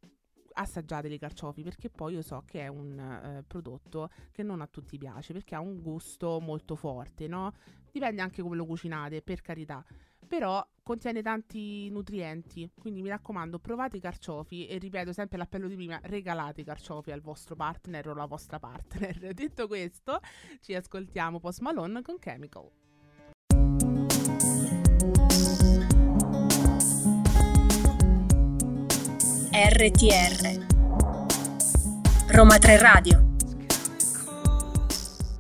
assaggiate 0.57 1.09
i 1.09 1.19
carciofi 1.19 1.62
perché 1.62 1.91
poi 1.91 2.15
io 2.15 2.23
so 2.23 2.43
che 2.45 2.62
è 2.62 2.69
un 2.69 2.99
eh, 2.99 3.45
prodotto 3.47 4.11
che 4.33 4.43
non 4.43 4.61
a 4.61 4.67
tutti 4.67 4.99
piace 4.99 5.33
perché 5.33 5.55
ha 5.55 5.61
un 5.61 5.81
gusto 5.81 6.41
molto 6.41 6.76
forte, 6.76 7.26
no? 7.26 7.55
Dipende 7.91 8.21
anche 8.23 8.43
come 8.43 8.57
lo 8.57 8.67
cucinate, 8.67 9.23
per 9.23 9.41
carità. 9.41 9.85
però 10.26 10.67
contiene 10.83 11.23
tanti 11.23 11.88
nutrienti, 11.91 12.71
quindi 12.79 13.00
mi 13.00 13.09
raccomando 13.09 13.59
provate 13.59 13.97
i 13.97 14.00
carciofi 14.00 14.67
e 14.67 14.79
ripeto 14.79 15.12
sempre 15.12 15.38
l'appello 15.38 15.69
di 15.69 15.75
prima, 15.76 15.99
regalate 16.03 16.62
i 16.62 16.65
carciofi 16.65 17.11
al 17.12 17.21
vostro 17.21 17.55
partner 17.55 18.09
o 18.09 18.12
alla 18.12 18.26
vostra 18.26 18.59
partner. 18.59 19.17
Detto 19.35 19.67
questo, 19.67 20.21
ci 20.61 20.75
ascoltiamo 20.75 21.38
Post 21.38 21.61
Malone 21.61 22.03
con 22.03 22.19
Chemical. 22.19 22.86
RTR 29.58 30.66
Roma 32.28 32.58
3 32.58 32.76
Radio 32.76 33.25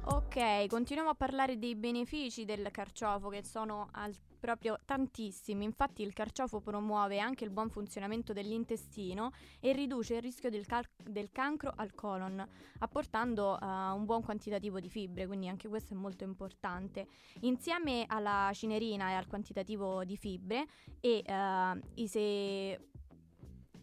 Ok, 0.04 0.68
continuiamo 0.68 1.10
a 1.10 1.14
parlare 1.14 1.58
dei 1.58 1.74
benefici 1.74 2.46
del 2.46 2.70
carciofo 2.70 3.28
che 3.28 3.44
sono 3.44 3.88
al- 3.92 4.16
proprio 4.40 4.78
tantissimi. 4.86 5.64
Infatti 5.64 6.00
il 6.00 6.14
carciofo 6.14 6.60
promuove 6.60 7.18
anche 7.18 7.44
il 7.44 7.50
buon 7.50 7.68
funzionamento 7.68 8.32
dell'intestino 8.32 9.32
e 9.60 9.72
riduce 9.72 10.14
il 10.14 10.22
rischio 10.22 10.48
del, 10.48 10.64
cal- 10.64 10.88
del 11.02 11.30
cancro 11.30 11.72
al 11.76 11.94
colon, 11.94 12.42
apportando 12.78 13.58
uh, 13.60 13.66
un 13.66 14.06
buon 14.06 14.22
quantitativo 14.22 14.80
di 14.80 14.88
fibre, 14.88 15.26
quindi 15.26 15.48
anche 15.48 15.68
questo 15.68 15.92
è 15.92 15.96
molto 15.96 16.24
importante. 16.24 17.06
Insieme 17.40 18.04
alla 18.06 18.50
cinerina 18.54 19.10
e 19.10 19.12
al 19.12 19.26
quantitativo 19.26 20.04
di 20.04 20.16
fibre 20.16 20.64
e 21.00 21.22
uh, 21.26 21.78
i 21.96 22.08
se... 22.08 22.80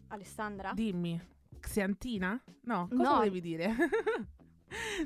Alessandra? 0.08 0.72
Dimmi, 0.74 1.20
Xeantina? 1.60 2.40
No, 2.62 2.88
cosa 2.88 3.02
No. 3.02 3.14
volevi 3.16 3.40
dire? 3.40 3.74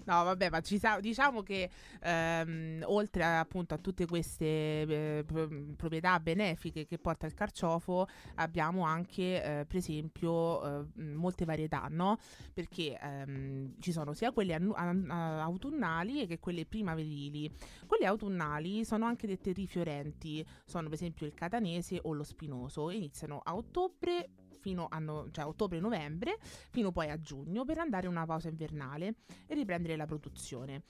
No, 0.06 0.24
vabbè, 0.24 0.48
ma 0.48 0.60
ci 0.62 0.78
sa- 0.78 0.98
diciamo 0.98 1.42
che 1.42 1.68
ehm, 2.00 2.82
oltre 2.86 3.22
a, 3.22 3.40
appunto 3.40 3.74
a 3.74 3.76
tutte 3.76 4.06
queste 4.06 4.46
eh, 4.46 5.24
pro- 5.26 5.46
proprietà 5.76 6.18
benefiche 6.20 6.86
che 6.86 6.96
porta 6.96 7.26
il 7.26 7.34
carciofo, 7.34 8.06
abbiamo 8.36 8.84
anche, 8.84 9.42
eh, 9.42 9.66
per 9.66 9.76
esempio, 9.76 10.64
eh, 10.94 11.02
molte 11.02 11.44
varietà, 11.44 11.86
no? 11.90 12.16
Perché 12.54 12.98
ehm, 12.98 13.74
ci 13.80 13.92
sono 13.92 14.14
sia 14.14 14.32
quelle 14.32 14.54
annu- 14.54 14.74
an- 14.74 15.10
a- 15.10 15.42
autunnali 15.42 16.26
che 16.26 16.38
quelle 16.38 16.64
primaverili. 16.64 17.50
Quelle 17.86 18.06
autunnali 18.06 18.86
sono 18.86 19.04
anche 19.04 19.26
dette 19.26 19.52
rifiorenti, 19.52 20.42
sono 20.64 20.84
per 20.84 20.94
esempio 20.94 21.26
il 21.26 21.34
catanese 21.34 21.98
o 22.04 22.14
lo 22.14 22.24
spinoso, 22.24 22.88
iniziano 22.88 23.40
a 23.44 23.54
ottobre 23.54 24.30
fino 24.60 24.86
a 24.90 24.98
no- 24.98 25.28
cioè 25.30 25.46
ottobre-novembre 25.46 26.38
fino 26.70 26.92
poi 26.92 27.10
a 27.10 27.20
giugno 27.20 27.64
per 27.64 27.78
andare 27.78 28.06
a 28.06 28.10
una 28.10 28.26
pausa 28.26 28.48
invernale 28.48 29.16
e 29.46 29.54
riprendere 29.54 29.96
la 29.96 30.06
produzione. 30.06 30.82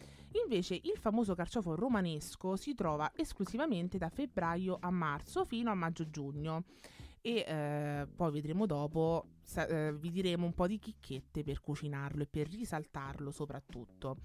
Invece 0.42 0.74
il 0.74 0.98
famoso 0.98 1.34
carciofo 1.34 1.74
romanesco 1.74 2.56
si 2.56 2.74
trova 2.74 3.12
esclusivamente 3.14 3.98
da 3.98 4.08
febbraio 4.08 4.78
a 4.80 4.90
marzo 4.90 5.44
fino 5.44 5.70
a 5.70 5.74
maggio-giugno 5.74 6.64
e 7.20 7.44
eh, 7.46 8.06
poi 8.14 8.30
vedremo 8.30 8.66
dopo, 8.66 9.26
sa- 9.42 9.66
eh, 9.66 9.94
vi 9.94 10.10
diremo 10.10 10.46
un 10.46 10.54
po' 10.54 10.66
di 10.66 10.78
chicchette 10.78 11.42
per 11.42 11.60
cucinarlo 11.60 12.22
e 12.22 12.26
per 12.26 12.48
risaltarlo 12.48 13.30
soprattutto. 13.30 14.18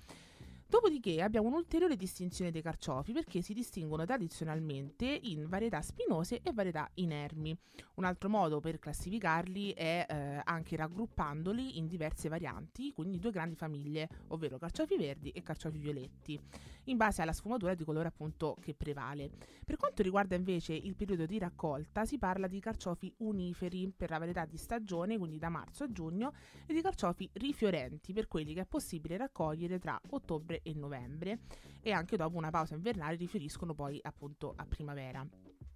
Dopodiché 0.73 1.21
abbiamo 1.21 1.49
un'ulteriore 1.49 1.95
distinzione 1.95 2.49
dei 2.49 2.63
carciofi 2.63 3.13
perché 3.13 3.43
si 3.43 3.53
distinguono 3.53 4.05
tradizionalmente 4.05 5.05
in 5.05 5.47
varietà 5.47 5.83
spinose 5.83 6.41
e 6.41 6.51
varietà 6.51 6.89
inermi. 6.95 7.55
Un 7.97 8.05
altro 8.05 8.27
modo 8.27 8.59
per 8.59 8.79
classificarli 8.79 9.73
è 9.73 10.03
eh, 10.09 10.41
anche 10.43 10.75
raggruppandoli 10.75 11.77
in 11.77 11.85
diverse 11.85 12.27
varianti, 12.27 12.91
quindi 12.91 13.19
due 13.19 13.29
grandi 13.29 13.53
famiglie, 13.53 14.09
ovvero 14.29 14.57
carciofi 14.57 14.97
verdi 14.97 15.29
e 15.29 15.43
carciofi 15.43 15.77
violetti, 15.77 16.41
in 16.85 16.97
base 16.97 17.21
alla 17.21 17.33
sfumatura 17.33 17.75
di 17.75 17.83
colore 17.83 18.07
appunto 18.07 18.57
che 18.59 18.73
prevale. 18.73 19.29
Per 19.63 19.77
quanto 19.77 20.01
riguarda 20.01 20.35
invece 20.35 20.73
il 20.73 20.95
periodo 20.95 21.27
di 21.27 21.37
raccolta, 21.37 22.03
si 22.03 22.17
parla 22.17 22.47
di 22.47 22.59
carciofi 22.59 23.13
uniferi 23.17 23.93
per 23.95 24.09
la 24.09 24.17
varietà 24.17 24.45
di 24.45 24.57
stagione, 24.57 25.19
quindi 25.19 25.37
da 25.37 25.49
marzo 25.49 25.83
a 25.83 25.91
giugno, 25.91 26.33
e 26.65 26.73
di 26.73 26.81
carciofi 26.81 27.29
rifiorenti 27.33 28.11
per 28.11 28.27
quelli 28.27 28.55
che 28.55 28.61
è 28.61 28.65
possibile 28.65 29.17
raccogliere 29.17 29.77
tra 29.77 30.01
ottobre 30.09 30.61
e 30.63 30.73
novembre 30.73 31.39
e 31.81 31.91
anche 31.91 32.17
dopo 32.17 32.37
una 32.37 32.49
pausa 32.49 32.73
invernale 32.75 33.15
riferiscono 33.15 33.73
poi 33.73 33.99
appunto 34.01 34.53
a 34.55 34.65
primavera. 34.65 35.25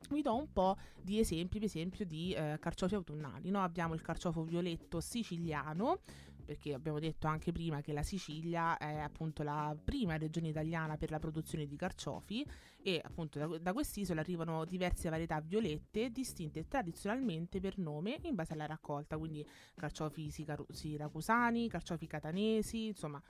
Vi 0.10 0.22
do 0.22 0.36
un 0.36 0.52
po' 0.54 0.78
di 1.02 1.20
esempi, 1.20 1.58
per 1.58 1.68
esempio, 1.68 2.06
di 2.06 2.34
eh, 2.34 2.58
carciofi 2.60 2.96
autunnali. 2.96 3.50
no? 3.50 3.62
Abbiamo 3.62 3.94
il 3.94 4.02
carciofo 4.02 4.44
violetto 4.44 5.02
siciliano, 5.02 6.00
perché 6.46 6.74
abbiamo 6.74 7.00
detto 7.00 7.28
anche 7.28 7.52
prima 7.52 7.82
che 7.82 7.92
la 7.92 8.04
Sicilia 8.04 8.78
è 8.78 9.00
appunto 9.00 9.44
la 9.44 9.76
prima 9.84 10.16
regione 10.16 10.48
italiana 10.48 10.96
per 10.96 11.12
la 11.12 11.20
produzione 11.20 11.66
di 11.66 11.76
carciofi 11.76 12.46
e 12.88 13.02
appunto 13.04 13.38
da, 13.38 13.58
da 13.58 13.74
quest'isola 13.74 14.22
arrivano 14.22 14.64
diverse 14.64 15.10
varietà 15.10 15.42
violette 15.42 16.10
distinte 16.10 16.70
tradizionalmente 16.70 17.60
per 17.60 17.78
nome 17.78 18.18
in 18.24 18.34
base 18.34 18.54
alla 18.54 18.66
raccolta, 18.66 19.18
quindi 19.18 19.46
carciofi 19.76 20.32
siracusani, 20.70 21.68
carciofi 21.68 22.08
catanesi, 22.08 22.86
insomma 22.88 23.22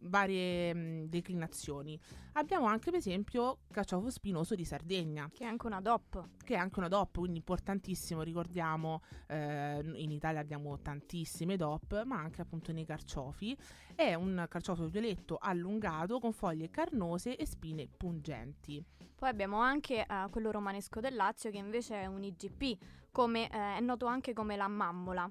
varie 0.00 0.74
mh, 0.74 1.08
declinazioni. 1.08 1.98
Abbiamo 2.32 2.66
anche 2.66 2.90
per 2.90 2.98
esempio 2.98 3.60
carciofo 3.70 4.10
spinoso 4.10 4.56
di 4.56 4.64
Sardegna, 4.64 5.30
Che 5.32 5.44
è 5.44 5.46
anche 5.46 5.66
una 5.66 5.80
DOP. 5.80 6.30
che 6.44 6.54
è 6.54 6.58
anche 6.58 6.80
una 6.80 6.88
DOP, 6.88 7.18
quindi 7.18 7.38
importantissimo, 7.38 8.22
ricordiamo, 8.22 9.02
eh, 9.28 9.80
in 9.94 10.10
Italia 10.10 10.40
abbiamo 10.40 10.80
tantissime 10.80 11.56
DOP, 11.56 12.02
ma 12.04 12.18
anche 12.18 12.42
appunto 12.42 12.72
nei 12.72 12.84
carciofi. 12.84 13.56
È 13.96 14.12
un 14.14 14.44
carciofo 14.48 14.88
violetto 14.88 15.38
allungato 15.40 16.18
con 16.18 16.32
foglie 16.32 16.68
carnose 16.68 17.36
e 17.36 17.46
spine 17.46 17.86
pungenti. 17.86 18.84
Poi 19.14 19.28
abbiamo 19.28 19.58
anche 19.58 20.04
eh, 20.04 20.26
quello 20.30 20.50
romanesco 20.50 20.98
del 20.98 21.14
Lazio 21.14 21.50
che 21.50 21.58
invece 21.58 22.00
è 22.02 22.06
un 22.06 22.24
IGP, 22.24 22.76
come, 23.12 23.48
eh, 23.48 23.76
è 23.76 23.80
noto 23.80 24.06
anche 24.06 24.32
come 24.32 24.56
la 24.56 24.66
mammola. 24.66 25.30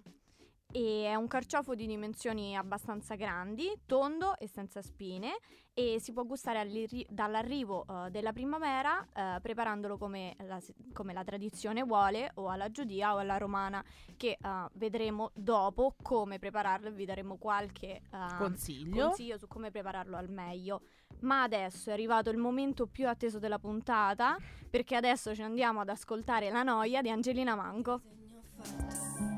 E 0.75 1.05
è 1.05 1.13
un 1.13 1.27
carciofo 1.27 1.75
di 1.75 1.85
dimensioni 1.85 2.57
abbastanza 2.57 3.13
grandi, 3.13 3.71
tondo 3.85 4.35
e 4.39 4.47
senza 4.47 4.81
spine 4.81 5.37
e 5.71 5.99
si 5.99 6.13
può 6.13 6.23
gustare 6.23 6.67
dall'arrivo 7.09 7.85
eh, 7.87 8.09
della 8.09 8.33
primavera 8.33 9.07
eh, 9.13 9.39
preparandolo 9.39 9.99
come 9.99 10.35
la, 10.39 10.59
come 10.91 11.13
la 11.13 11.23
tradizione 11.23 11.83
vuole 11.83 12.31
o 12.35 12.49
alla 12.49 12.71
giudia 12.71 13.13
o 13.13 13.17
alla 13.17 13.37
romana 13.37 13.83
che 14.17 14.37
eh, 14.39 14.65
vedremo 14.73 15.29
dopo 15.35 15.95
come 16.01 16.39
prepararlo 16.39 16.87
e 16.87 16.91
vi 16.91 17.05
daremo 17.05 17.37
qualche 17.37 18.01
eh, 18.11 18.35
Consiglio. 18.39 19.09
consiglio 19.09 19.37
su 19.37 19.45
come 19.47 19.69
prepararlo 19.69 20.17
al 20.17 20.29
meglio. 20.29 20.81
Ma 21.19 21.43
adesso 21.43 21.91
è 21.91 21.93
arrivato 21.93 22.31
il 22.31 22.37
momento 22.37 22.87
più 22.87 23.07
atteso 23.07 23.37
della 23.37 23.59
puntata, 23.59 24.37
perché 24.71 24.95
adesso 24.95 25.35
ci 25.35 25.43
andiamo 25.43 25.81
ad 25.81 25.89
ascoltare 25.89 26.49
La 26.49 26.63
noia 26.63 27.03
di 27.03 27.11
Angelina 27.11 27.53
Mango. 27.53 29.32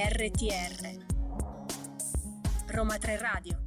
RTR 0.00 0.96
Roma 2.68 2.96
3 2.98 3.18
Radio 3.18 3.58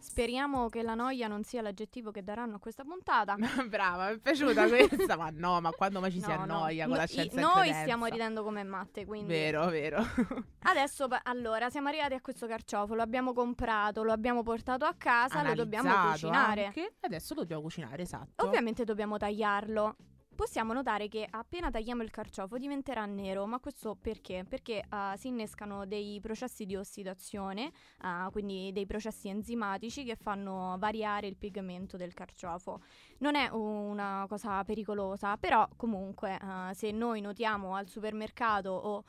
Speriamo 0.00 0.70
che 0.70 0.82
la 0.82 0.94
noia 0.94 1.28
non 1.28 1.44
sia 1.44 1.60
l'aggettivo 1.60 2.10
che 2.10 2.24
daranno 2.24 2.56
a 2.56 2.58
questa 2.58 2.84
puntata. 2.84 3.36
Brava, 3.68 4.08
mi 4.08 4.14
è 4.16 4.18
piaciuta 4.18 4.66
questa, 4.66 5.16
ma 5.18 5.28
no, 5.30 5.60
ma 5.60 5.70
quando 5.72 6.00
mai 6.00 6.10
ci 6.10 6.20
si 6.20 6.26
No, 6.28 6.36
no. 6.36 6.42
annoia 6.42 6.84
con 6.84 6.92
No, 6.94 6.98
la 6.98 7.04
i- 7.04 7.06
scienza 7.06 7.36
e 7.36 7.40
Noi 7.40 7.52
credenza? 7.52 7.80
stiamo 7.82 8.06
ridendo 8.06 8.42
come 8.42 8.64
matte, 8.64 9.04
quindi... 9.04 9.28
Vero, 9.28 9.66
vero. 9.66 10.02
Adesso, 10.64 11.06
allora, 11.24 11.68
siamo 11.70 11.88
arrivati 11.88 12.14
a 12.14 12.20
questo 12.22 12.46
carciofo, 12.46 12.94
lo 12.94 13.02
abbiamo 13.02 13.32
comprato, 13.34 14.02
lo 14.02 14.12
abbiamo 14.12 14.42
portato 14.42 14.86
a 14.86 14.94
casa, 14.96 15.42
lo 15.42 15.54
dobbiamo 15.54 15.88
Analizzato 15.90 16.26
cucinare. 16.28 16.64
anche. 16.64 16.94
Adesso 17.00 17.34
lo 17.34 17.40
dobbiamo 17.42 17.62
cucinare, 17.62 18.02
esatto. 18.02 18.44
Ovviamente 18.46 18.84
dobbiamo 18.84 19.18
tagliarlo. 19.18 19.96
Possiamo 20.38 20.72
notare 20.72 21.08
che 21.08 21.26
appena 21.28 21.68
tagliamo 21.68 22.04
il 22.04 22.12
carciofo 22.12 22.58
diventerà 22.58 23.04
nero, 23.06 23.44
ma 23.44 23.58
questo 23.58 23.96
perché? 24.00 24.44
Perché 24.48 24.80
ah, 24.90 25.16
si 25.16 25.26
innescano 25.26 25.84
dei 25.84 26.20
processi 26.20 26.64
di 26.64 26.76
ossidazione, 26.76 27.72
ah, 28.02 28.28
quindi 28.30 28.70
dei 28.72 28.86
processi 28.86 29.26
enzimatici 29.26 30.04
che 30.04 30.14
fanno 30.14 30.76
variare 30.78 31.26
il 31.26 31.34
pigmento 31.36 31.96
del 31.96 32.14
carciofo. 32.14 32.82
Non 33.18 33.34
è 33.34 33.48
una 33.48 34.26
cosa 34.28 34.62
pericolosa, 34.62 35.36
però 35.38 35.68
comunque 35.74 36.38
ah, 36.40 36.72
se 36.72 36.92
noi 36.92 37.20
notiamo 37.20 37.74
al 37.74 37.88
supermercato 37.88 38.70
o 38.70 39.04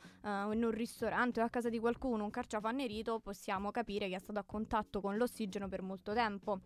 in 0.52 0.64
un 0.64 0.70
ristorante 0.72 1.40
o 1.40 1.44
a 1.44 1.48
casa 1.48 1.68
di 1.68 1.78
qualcuno 1.78 2.24
un 2.24 2.30
carciofo 2.30 2.66
annerito, 2.66 3.20
possiamo 3.20 3.70
capire 3.70 4.08
che 4.08 4.16
è 4.16 4.18
stato 4.18 4.40
a 4.40 4.44
contatto 4.44 5.00
con 5.00 5.16
l'ossigeno 5.16 5.68
per 5.68 5.82
molto 5.82 6.12
tempo. 6.12 6.62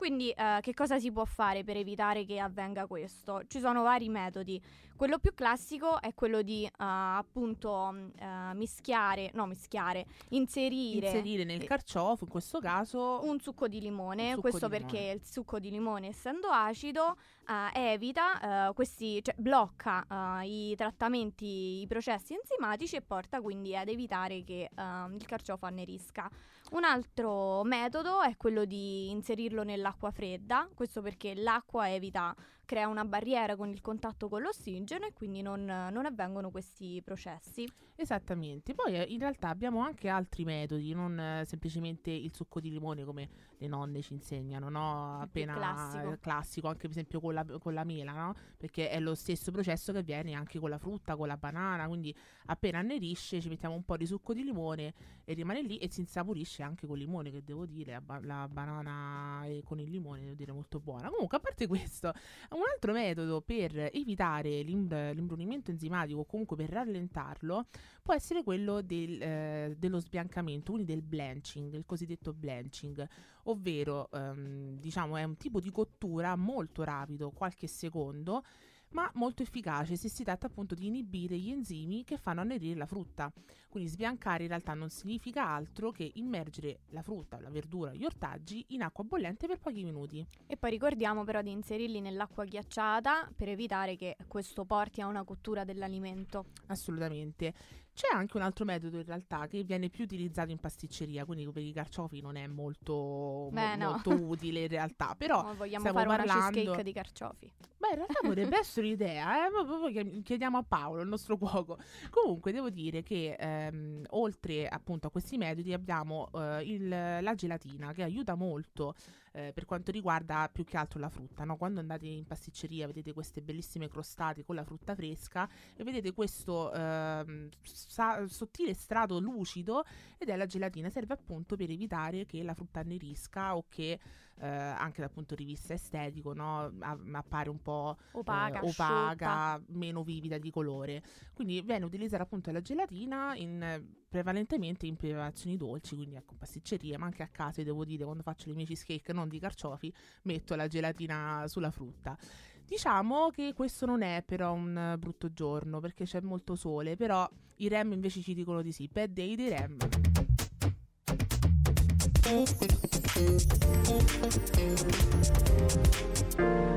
Quindi 0.00 0.30
eh, 0.30 0.60
che 0.62 0.72
cosa 0.72 0.98
si 0.98 1.12
può 1.12 1.26
fare 1.26 1.62
per 1.62 1.76
evitare 1.76 2.24
che 2.24 2.38
avvenga 2.38 2.86
questo? 2.86 3.42
Ci 3.46 3.60
sono 3.60 3.82
vari 3.82 4.08
metodi. 4.08 4.58
Quello 5.00 5.18
più 5.18 5.32
classico 5.32 5.98
è 5.98 6.12
quello 6.12 6.42
di 6.42 6.62
eh, 6.62 6.70
appunto 6.76 7.90
eh, 8.18 8.52
mischiare, 8.52 9.30
no 9.32 9.46
mischiare, 9.46 10.04
inserire, 10.28 11.06
Inserire 11.06 11.44
nel 11.44 11.62
eh, 11.62 11.64
carciofo, 11.64 12.24
in 12.24 12.30
questo 12.30 12.60
caso, 12.60 13.20
un 13.22 13.40
succo 13.40 13.66
di 13.66 13.80
limone, 13.80 14.32
succo 14.32 14.40
questo 14.42 14.68
di 14.68 14.76
perché 14.76 14.98
limone. 14.98 15.14
il 15.14 15.24
succo 15.24 15.58
di 15.58 15.70
limone 15.70 16.08
essendo 16.08 16.48
acido 16.48 17.16
eh, 17.48 17.92
evita 17.92 18.72
questi, 18.74 19.24
cioè 19.24 19.34
blocca 19.38 20.04
i 20.42 20.74
trattamenti, 20.76 21.80
i 21.80 21.86
processi 21.86 22.34
enzimatici 22.34 22.96
e 22.96 23.00
porta 23.00 23.40
quindi 23.40 23.74
ad 23.74 23.88
evitare 23.88 24.44
che 24.44 24.68
ehm, 24.76 25.14
il 25.14 25.24
carciofo 25.24 25.64
annerisca. 25.64 26.28
Un 26.72 26.84
altro 26.84 27.64
metodo 27.64 28.20
è 28.20 28.36
quello 28.36 28.66
di 28.66 29.08
inserirlo 29.08 29.62
nell'acqua 29.64 30.10
fredda, 30.10 30.68
questo 30.74 31.00
perché 31.00 31.34
l'acqua 31.34 31.90
evita 31.90 32.36
crea 32.70 32.86
una 32.86 33.04
barriera 33.04 33.56
con 33.56 33.68
il 33.68 33.80
contatto 33.80 34.28
con 34.28 34.42
l'ossigeno 34.42 35.04
e 35.04 35.12
quindi 35.12 35.42
non, 35.42 35.64
non 35.64 36.06
avvengono 36.06 36.52
questi 36.52 37.02
processi. 37.04 37.68
Esattamente, 38.02 38.74
poi 38.74 38.94
eh, 38.94 39.02
in 39.10 39.18
realtà 39.18 39.50
abbiamo 39.50 39.80
anche 39.80 40.08
altri 40.08 40.46
metodi, 40.46 40.94
non 40.94 41.20
eh, 41.20 41.44
semplicemente 41.44 42.10
il 42.10 42.32
succo 42.32 42.58
di 42.58 42.70
limone 42.70 43.04
come 43.04 43.28
le 43.58 43.66
nonne 43.66 44.00
ci 44.00 44.14
insegnano, 44.14 44.70
no? 44.70 45.20
appena 45.20 45.52
classico. 45.52 46.12
eh, 46.12 46.18
classico, 46.18 46.68
anche 46.68 46.80
per 46.80 46.90
esempio 46.92 47.20
con 47.20 47.34
la, 47.34 47.44
con 47.44 47.74
la 47.74 47.84
mela, 47.84 48.12
no? 48.12 48.34
perché 48.56 48.88
è 48.88 48.98
lo 49.00 49.14
stesso 49.14 49.50
processo 49.50 49.92
che 49.92 49.98
avviene 49.98 50.32
anche 50.32 50.58
con 50.58 50.70
la 50.70 50.78
frutta, 50.78 51.14
con 51.14 51.26
la 51.26 51.36
banana, 51.36 51.86
quindi 51.88 52.16
appena 52.46 52.78
annerisce 52.78 53.38
ci 53.38 53.50
mettiamo 53.50 53.74
un 53.74 53.84
po' 53.84 53.98
di 53.98 54.06
succo 54.06 54.32
di 54.32 54.44
limone 54.44 54.94
e 55.26 55.34
rimane 55.34 55.60
lì 55.60 55.76
e 55.76 55.90
si 55.90 56.00
insaporisce 56.00 56.62
anche 56.62 56.86
con 56.86 56.96
il 56.96 57.04
limone, 57.04 57.30
che 57.30 57.44
devo 57.44 57.66
dire, 57.66 57.92
la, 57.92 58.00
ba- 58.00 58.20
la 58.22 58.48
banana 58.48 59.44
e 59.44 59.60
con 59.62 59.78
il 59.78 59.90
limone 59.90 60.22
devo 60.22 60.34
dire 60.34 60.52
molto 60.52 60.80
buona. 60.80 61.10
Comunque, 61.10 61.36
a 61.36 61.40
parte 61.40 61.66
questo, 61.66 62.14
un 62.52 62.62
altro 62.72 62.94
metodo 62.94 63.42
per 63.42 63.90
evitare 63.92 64.62
l'im- 64.62 65.12
l'imbrunimento 65.12 65.70
enzimatico 65.70 66.20
o 66.20 66.24
comunque 66.24 66.56
per 66.56 66.70
rallentarlo 66.70 67.66
può 68.02 68.14
essere 68.14 68.42
quello 68.42 68.80
del, 68.82 69.20
eh, 69.20 69.74
dello 69.78 70.00
sbiancamento, 70.00 70.72
quindi 70.72 70.92
del 70.92 71.02
blanching, 71.02 71.74
il 71.74 71.84
cosiddetto 71.86 72.32
blanching, 72.32 73.06
ovvero 73.44 74.10
ehm, 74.12 74.78
diciamo 74.78 75.16
è 75.16 75.22
un 75.22 75.36
tipo 75.36 75.60
di 75.60 75.70
cottura 75.70 76.36
molto 76.36 76.82
rapido, 76.82 77.30
qualche 77.30 77.66
secondo, 77.66 78.42
ma 78.90 79.10
molto 79.14 79.42
efficace 79.42 79.96
se 79.96 80.08
si 80.08 80.24
tratta 80.24 80.46
appunto 80.46 80.74
di 80.74 80.86
inibire 80.86 81.36
gli 81.36 81.50
enzimi 81.50 82.04
che 82.04 82.16
fanno 82.16 82.40
annerire 82.40 82.76
la 82.76 82.86
frutta. 82.86 83.32
Quindi 83.68 83.88
sbiancare 83.88 84.42
in 84.42 84.48
realtà 84.48 84.74
non 84.74 84.90
significa 84.90 85.46
altro 85.46 85.92
che 85.92 86.10
immergere 86.14 86.80
la 86.88 87.02
frutta, 87.02 87.40
la 87.40 87.50
verdura, 87.50 87.94
gli 87.94 88.04
ortaggi 88.04 88.64
in 88.68 88.82
acqua 88.82 89.04
bollente 89.04 89.46
per 89.46 89.60
pochi 89.60 89.84
minuti. 89.84 90.26
E 90.46 90.56
poi 90.56 90.70
ricordiamo 90.70 91.22
però 91.22 91.40
di 91.40 91.52
inserirli 91.52 92.00
nell'acqua 92.00 92.44
ghiacciata 92.44 93.30
per 93.34 93.48
evitare 93.48 93.94
che 93.94 94.16
questo 94.26 94.64
porti 94.64 95.00
a 95.00 95.06
una 95.06 95.22
cottura 95.22 95.64
dell'alimento. 95.64 96.46
Assolutamente. 96.66 97.54
C'è 97.92 98.08
anche 98.14 98.36
un 98.36 98.42
altro 98.42 98.64
metodo 98.64 98.96
in 98.98 99.04
realtà 99.04 99.46
che 99.46 99.62
viene 99.62 99.88
più 99.90 100.04
utilizzato 100.04 100.50
in 100.50 100.58
pasticceria, 100.58 101.24
quindi 101.24 101.46
per 101.50 101.62
i 101.62 101.72
carciofi 101.72 102.20
non 102.20 102.36
è 102.36 102.46
molto, 102.46 102.92
mo- 102.94 103.50
Beh, 103.52 103.76
no. 103.76 103.90
molto 103.90 104.10
utile 104.10 104.60
in 104.62 104.68
realtà, 104.68 105.14
però 105.18 105.42
No, 105.42 105.54
vogliamo 105.54 105.80
stiamo 105.80 105.98
fare 105.98 106.08
una 106.08 106.16
parlando- 106.16 106.50
cheesecake 106.52 106.82
di 106.82 106.92
carciofi. 106.92 107.52
Beh, 107.76 107.88
in 107.90 107.94
realtà 107.96 108.20
potrebbe 108.22 108.58
essere 108.58 108.86
un'idea, 108.86 109.46
eh? 109.46 110.22
chiediamo 110.22 110.56
a 110.58 110.62
Paolo, 110.62 111.02
il 111.02 111.08
nostro 111.08 111.36
cuoco. 111.36 111.78
Comunque, 112.10 112.52
devo 112.52 112.70
dire 112.70 113.02
che 113.02 113.36
ehm, 113.38 114.04
oltre 114.10 114.66
appunto 114.68 115.08
a 115.08 115.10
questi 115.10 115.36
metodi 115.36 115.72
abbiamo 115.74 116.28
eh, 116.34 116.62
il- 116.64 116.88
la 116.88 117.34
gelatina 117.34 117.92
che 117.92 118.02
aiuta 118.02 118.34
molto 118.34 118.94
eh, 119.32 119.52
per 119.54 119.64
quanto 119.64 119.90
riguarda 119.90 120.48
più 120.52 120.64
che 120.64 120.76
altro 120.76 120.98
la 120.98 121.08
frutta. 121.08 121.44
no? 121.44 121.56
Quando 121.56 121.80
andate 121.80 122.06
in 122.06 122.26
pasticceria 122.26 122.86
vedete 122.86 123.12
queste 123.12 123.42
bellissime 123.42 123.88
crostate 123.88 124.44
con 124.44 124.54
la 124.54 124.64
frutta 124.64 124.94
fresca 124.94 125.48
e 125.76 125.84
vedete 125.84 126.12
questo 126.12 126.72
ehm, 126.72 127.48
sa- 127.62 128.26
sottile 128.26 128.74
strato 128.74 129.18
lucido 129.18 129.84
ed 130.18 130.28
è 130.28 130.36
la 130.36 130.46
gelatina. 130.46 130.90
Serve 130.90 131.14
appunto 131.14 131.56
per 131.56 131.70
evitare 131.70 132.26
che 132.26 132.42
la 132.42 132.54
frutta 132.54 132.80
annerisca 132.80 133.56
o 133.56 133.66
che 133.68 133.98
eh, 134.40 134.46
anche 134.46 135.00
dal 135.00 135.10
punto 135.10 135.34
di 135.34 135.44
vista 135.44 135.74
estetico 135.74 136.32
no? 136.32 136.72
A- 136.80 136.98
appare 137.12 137.50
un 137.50 137.60
po' 137.60 137.96
Opaca, 138.12 138.60
eh, 138.60 138.68
opaca, 138.68 139.62
meno 139.68 140.02
vivida 140.02 140.38
di 140.38 140.50
colore. 140.50 141.02
Quindi 141.34 141.60
viene 141.62 141.84
utilizzata 141.84 142.22
appunto 142.22 142.50
la 142.50 142.60
gelatina 142.60 143.34
in, 143.36 143.82
prevalentemente 144.08 144.86
in 144.86 144.96
preparazioni 144.96 145.56
dolci, 145.56 145.94
quindi 145.94 146.16
ecco 146.16 146.34
pasticcerie, 146.36 146.96
ma 146.96 147.06
anche 147.06 147.22
a 147.22 147.28
casa, 147.28 147.62
devo 147.62 147.84
dire, 147.84 148.04
quando 148.04 148.22
faccio 148.22 148.48
le 148.48 148.54
mie 148.54 148.64
cheesecake 148.64 149.12
non 149.12 149.28
di 149.28 149.38
carciofi, 149.38 149.92
metto 150.22 150.54
la 150.54 150.66
gelatina 150.66 151.44
sulla 151.46 151.70
frutta. 151.70 152.16
Diciamo 152.64 153.30
che 153.30 153.52
questo 153.52 153.84
non 153.84 154.02
è 154.02 154.22
però 154.24 154.52
un 154.52 154.94
brutto 154.96 155.32
giorno 155.32 155.80
perché 155.80 156.04
c'è 156.04 156.20
molto 156.20 156.54
sole, 156.54 156.96
però 156.96 157.28
i 157.56 157.68
REM 157.68 157.92
invece 157.92 158.20
ci 158.20 158.32
dicono 158.32 158.62
di 158.62 158.72
sì. 158.72 158.88
Bad 158.90 159.10
day 159.10 159.34
dei 159.34 159.48
REM. 159.48 160.19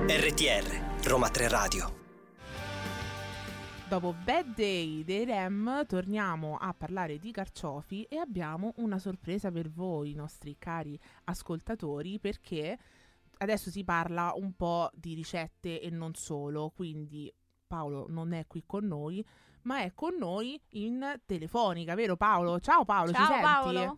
RTR, 0.07 1.05
Roma 1.05 1.29
3 1.29 1.47
Radio. 1.47 1.93
Dopo 3.87 4.15
Bad 4.23 4.55
Day 4.55 5.03
dei 5.03 5.25
REM 5.25 5.85
torniamo 5.85 6.57
a 6.57 6.73
parlare 6.73 7.19
di 7.19 7.29
carciofi 7.31 8.01
e 8.05 8.17
abbiamo 8.17 8.73
una 8.77 8.97
sorpresa 8.97 9.51
per 9.51 9.69
voi, 9.69 10.15
nostri 10.15 10.55
cari 10.57 10.99
ascoltatori, 11.25 12.17
perché 12.17 12.75
adesso 13.37 13.69
si 13.69 13.83
parla 13.83 14.33
un 14.35 14.55
po' 14.55 14.89
di 14.95 15.13
ricette 15.13 15.79
e 15.79 15.91
non 15.91 16.15
solo, 16.15 16.71
quindi 16.75 17.31
Paolo 17.67 18.07
non 18.09 18.33
è 18.33 18.47
qui 18.47 18.63
con 18.65 18.87
noi, 18.87 19.23
ma 19.65 19.81
è 19.81 19.93
con 19.93 20.15
noi 20.17 20.59
in 20.69 21.21
telefonica, 21.27 21.93
vero 21.93 22.17
Paolo? 22.17 22.59
Ciao 22.59 22.83
Paolo, 22.85 23.09
ci 23.09 23.17
Ciao 23.17 23.27
senti? 23.27 23.43
Paolo. 23.43 23.97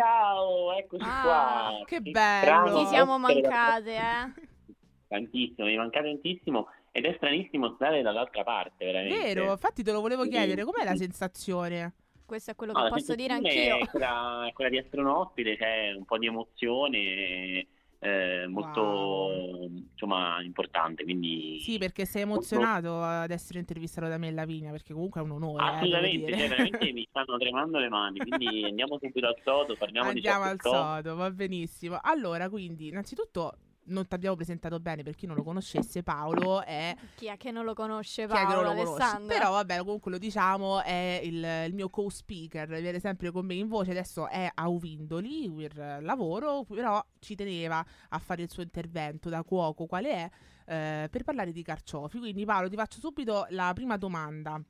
Ciao, 0.00 0.72
eccoci 0.72 1.04
Ah, 1.06 1.20
qua. 1.22 1.84
che 1.84 2.00
bello. 2.00 2.78
Ti 2.78 2.86
siamo 2.86 3.18
mancate, 3.18 3.94
eh? 3.96 4.32
Tantissimo, 5.08 5.66
mi 5.66 5.76
mancate 5.76 6.06
tantissimo 6.06 6.68
ed 6.90 7.04
è 7.04 7.12
stranissimo 7.16 7.74
stare 7.74 8.00
dall'altra 8.00 8.42
parte, 8.42 8.86
veramente. 8.86 9.18
Vero, 9.34 9.50
infatti 9.52 9.82
te 9.82 9.92
lo 9.92 10.00
volevo 10.00 10.24
chiedere, 10.24 10.64
com'è 10.64 10.84
la 10.84 10.94
sensazione? 10.94 11.92
Questo 12.24 12.52
è 12.52 12.54
quello 12.54 12.72
No, 12.72 12.78
che 12.78 12.84
la 12.84 12.90
posso 12.90 13.14
dire 13.14 13.34
anch'io. 13.34 13.76
È 13.76 13.86
quella, 13.88 14.46
è 14.48 14.52
quella 14.54 14.70
di 14.70 14.78
essere 14.78 15.02
un 15.02 15.08
ospite, 15.08 15.56
c'è 15.58 15.92
un 15.92 16.04
po' 16.06 16.16
di 16.16 16.26
emozione 16.26 17.66
eh, 18.00 18.46
molto 18.48 18.80
Wow. 18.80 19.68
insomma 19.92 20.42
importante, 20.42 21.04
quindi 21.04 21.58
Sì, 21.58 21.78
perché 21.78 22.06
sei 22.06 22.22
emozionato 22.22 23.02
ad 23.02 23.30
essere 23.30 23.58
intervistato 23.58 24.08
da 24.08 24.16
me 24.18 24.28
e 24.28 24.32
Lavinia, 24.32 24.70
perché 24.70 24.92
comunque 24.94 25.20
è 25.20 25.24
un 25.24 25.32
onore. 25.32 25.62
eh, 25.64 25.74
Assolutamente, 25.76 26.18
dire. 26.26 26.38
cioè, 26.38 26.48
veramente 26.48 26.92
mi 26.92 27.06
stanno 27.08 27.36
tremando 27.38 27.78
le 27.78 27.88
mani, 27.88 28.20
quindi 28.20 28.64
andiamo 28.68 28.98
subito 28.98 29.26
al 29.26 29.36
sodo, 29.44 29.76
parliamo 29.76 30.10
Andiamo 30.10 30.44
di 30.44 30.50
al 30.50 30.56
che 30.56 30.68
so. 30.68 30.70
sodo, 30.70 31.14
va 31.16 31.30
benissimo. 31.30 31.98
Allora, 32.00 32.48
quindi, 32.48 32.88
innanzitutto, 32.88 33.52
non 33.84 34.06
ti 34.06 34.14
abbiamo 34.14 34.36
presentato 34.36 34.78
bene 34.78 35.02
per 35.02 35.14
chi 35.14 35.26
non 35.26 35.36
lo 35.36 35.42
conoscesse. 35.42 36.02
Paolo 36.02 36.62
è. 36.62 36.94
Chi 37.16 37.26
è 37.26 37.36
che 37.36 37.50
non 37.50 37.64
lo 37.64 37.74
conosce, 37.74 38.26
Chi 38.26 38.32
è 38.32 38.36
che 38.36 38.42
non 38.42 38.62
Paolo, 38.62 38.72
lo 38.74 38.84
conosce? 38.84 39.26
Però, 39.26 39.50
vabbè, 39.50 39.78
comunque 39.78 40.10
lo 40.10 40.18
diciamo, 40.18 40.82
è 40.82 41.20
il, 41.22 41.44
il 41.66 41.74
mio 41.74 41.88
co-speaker, 41.88 42.68
viene 42.80 43.00
sempre 43.00 43.30
con 43.30 43.46
me 43.46 43.54
in 43.54 43.68
voce. 43.68 43.90
Adesso 43.90 44.28
è 44.28 44.50
a 44.52 44.68
Uvindoli 44.68 45.50
per 45.50 45.98
lavoro, 46.02 46.64
però 46.64 47.04
ci 47.18 47.34
teneva 47.34 47.84
a 48.08 48.18
fare 48.18 48.42
il 48.42 48.50
suo 48.50 48.62
intervento 48.62 49.28
da 49.28 49.42
cuoco, 49.42 49.86
quale 49.86 50.10
è, 50.10 50.30
eh, 50.66 51.08
per 51.10 51.24
parlare 51.24 51.52
di 51.52 51.62
carciofi. 51.62 52.18
Quindi, 52.18 52.44
Paolo, 52.44 52.68
ti 52.68 52.76
faccio 52.76 53.00
subito 53.00 53.46
la 53.50 53.72
prima 53.74 53.96
domanda. 53.96 54.60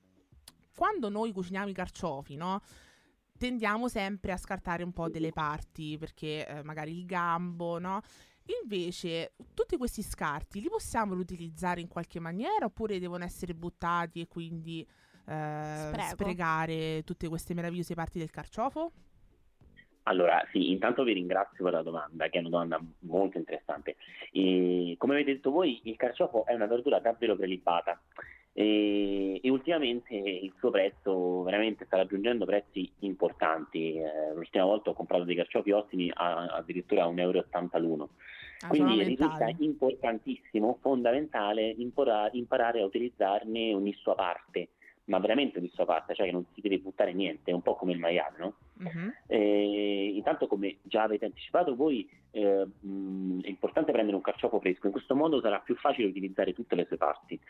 Quando 0.74 1.08
noi 1.10 1.32
cuciniamo 1.32 1.68
i 1.68 1.74
carciofi, 1.74 2.36
no? 2.36 2.62
Tendiamo 3.36 3.88
sempre 3.88 4.32
a 4.32 4.36
scartare 4.36 4.82
un 4.82 4.92
po' 4.92 5.08
delle 5.08 5.30
parti, 5.30 5.96
perché 5.98 6.46
eh, 6.46 6.62
magari 6.62 6.96
il 6.96 7.06
gambo, 7.06 7.78
no? 7.78 8.02
Invece, 8.62 9.32
tutti 9.54 9.76
questi 9.76 10.02
scarti 10.02 10.60
li 10.60 10.68
possiamo 10.68 11.14
riutilizzare 11.14 11.80
in 11.80 11.88
qualche 11.88 12.20
maniera 12.20 12.66
oppure 12.66 12.98
devono 12.98 13.24
essere 13.24 13.54
buttati 13.54 14.20
e 14.20 14.26
quindi 14.26 14.86
eh, 15.26 15.92
sprecare 16.10 17.02
tutte 17.04 17.28
queste 17.28 17.54
meravigliose 17.54 17.94
parti 17.94 18.18
del 18.18 18.30
carciofo? 18.30 18.92
Allora, 20.04 20.42
sì, 20.50 20.70
intanto 20.70 21.04
vi 21.04 21.12
ringrazio 21.12 21.62
per 21.62 21.74
la 21.74 21.82
domanda, 21.82 22.28
che 22.28 22.38
è 22.38 22.40
una 22.40 22.48
domanda 22.48 22.80
molto 23.00 23.38
interessante. 23.38 23.96
E, 24.32 24.94
come 24.98 25.14
avete 25.14 25.34
detto 25.34 25.50
voi, 25.50 25.80
il 25.84 25.96
carciofo 25.96 26.46
è 26.46 26.54
una 26.54 26.66
verdura 26.66 26.98
davvero 26.98 27.36
prelibata 27.36 28.00
e, 28.60 29.40
e 29.42 29.50
ultimamente 29.50 30.14
il 30.14 30.52
suo 30.58 30.70
prezzo 30.70 31.42
veramente 31.42 31.86
sta 31.86 31.96
raggiungendo 31.96 32.44
prezzi 32.44 32.90
importanti. 33.00 33.94
Eh, 33.94 34.34
l'ultima 34.34 34.64
volta 34.64 34.90
ho 34.90 34.94
comprato 34.94 35.24
dei 35.24 35.34
carciofi 35.34 35.70
ottimi 35.70 36.10
a, 36.12 36.44
addirittura 36.46 37.04
a 37.04 37.08
1,80 37.08 37.20
euro 37.20 37.44
l'uno. 37.78 38.08
Ah, 38.60 38.68
Quindi 38.68 39.02
risulta 39.02 39.50
importantissimo, 39.56 40.76
fondamentale 40.82 41.74
impora- 41.78 42.28
imparare 42.32 42.82
a 42.82 42.84
utilizzarne 42.84 43.72
un 43.72 43.80
misto 43.80 44.10
a 44.10 44.14
parte, 44.14 44.68
ma 45.04 45.18
veramente 45.18 45.56
un 45.56 45.64
misto 45.64 45.80
a 45.80 45.86
parte, 45.86 46.14
cioè 46.14 46.26
che 46.26 46.32
non 46.32 46.44
si 46.52 46.60
deve 46.60 46.78
buttare 46.78 47.14
niente, 47.14 47.50
è 47.50 47.54
un 47.54 47.62
po' 47.62 47.74
come 47.76 47.92
il 47.92 47.98
maiale, 47.98 48.36
no? 48.36 48.54
Mhm. 48.74 49.14
Eh, 49.26 50.12
intanto, 50.14 50.46
come 50.46 50.76
già 50.82 51.04
avete 51.04 51.24
anticipato 51.24 51.74
voi, 51.74 52.06
eh, 52.32 52.66
mh, 52.78 53.40
è 53.40 53.48
importante 53.48 53.92
prendere 53.92 54.16
un 54.16 54.22
carciofo 54.22 54.60
fresco, 54.60 54.84
in 54.84 54.92
questo 54.92 55.16
modo 55.16 55.40
sarà 55.40 55.60
più 55.60 55.74
facile 55.76 56.08
utilizzare 56.08 56.52
tutte 56.52 56.74
le 56.74 56.84
sue 56.84 56.98
parti. 56.98 57.40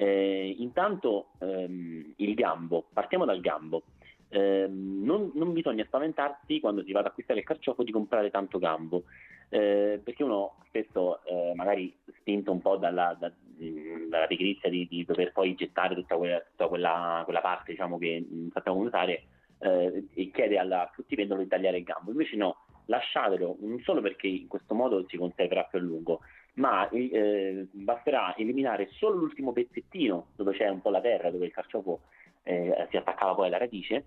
Eh, 0.00 0.54
intanto, 0.58 1.30
ehm, 1.40 2.12
il 2.18 2.34
gambo, 2.34 2.86
partiamo 2.92 3.24
dal 3.24 3.40
gambo. 3.40 3.82
Ehm, 4.28 5.02
non, 5.02 5.32
non 5.34 5.52
bisogna 5.52 5.84
spaventarsi 5.84 6.60
quando 6.60 6.84
si 6.84 6.92
va 6.92 7.00
ad 7.00 7.06
acquistare 7.06 7.40
il 7.40 7.44
carciofo 7.44 7.82
di 7.82 7.90
comprare 7.90 8.30
tanto 8.30 8.58
gambo, 8.58 9.04
eh, 9.48 10.00
perché 10.02 10.22
uno 10.22 10.54
spesso, 10.68 11.24
eh, 11.24 11.52
magari 11.56 11.92
spinto 12.20 12.52
un 12.52 12.60
po' 12.60 12.76
dalla, 12.76 13.16
da- 13.18 13.32
mh, 13.56 14.08
dalla 14.08 14.26
pigrizia 14.28 14.70
di, 14.70 14.86
di 14.86 15.04
dover 15.04 15.32
poi 15.32 15.56
gettare 15.56 15.96
tutta 15.96 16.16
quella, 16.16 16.38
tutta 16.40 16.68
quella, 16.68 17.22
quella 17.24 17.40
parte 17.40 17.72
diciamo, 17.72 17.98
che 17.98 18.24
sappiamo 18.52 18.78
usare, 18.78 19.24
eh, 19.58 20.04
e 20.14 20.30
chiede 20.30 20.58
alla 20.58 20.88
fruttivendolo 20.92 21.42
di 21.42 21.48
tagliare 21.48 21.78
il 21.78 21.84
gambo. 21.84 22.12
Invece 22.12 22.36
no, 22.36 22.66
lasciatelo 22.86 23.56
non 23.62 23.80
solo 23.80 24.00
perché 24.00 24.28
in 24.28 24.46
questo 24.46 24.74
modo 24.74 25.04
si 25.08 25.16
conserverà 25.16 25.64
più 25.64 25.80
a 25.80 25.82
lungo, 25.82 26.20
ma 26.58 26.88
eh, 26.90 27.66
basterà 27.70 28.36
eliminare 28.36 28.88
solo 28.92 29.16
l'ultimo 29.16 29.52
pezzettino 29.52 30.28
dove 30.36 30.52
c'è 30.52 30.68
un 30.68 30.80
po' 30.80 30.90
la 30.90 31.00
terra, 31.00 31.30
dove 31.30 31.46
il 31.46 31.52
carciofo 31.52 32.00
eh, 32.42 32.86
si 32.90 32.96
attaccava 32.96 33.34
poi 33.34 33.46
alla 33.46 33.58
radice, 33.58 34.06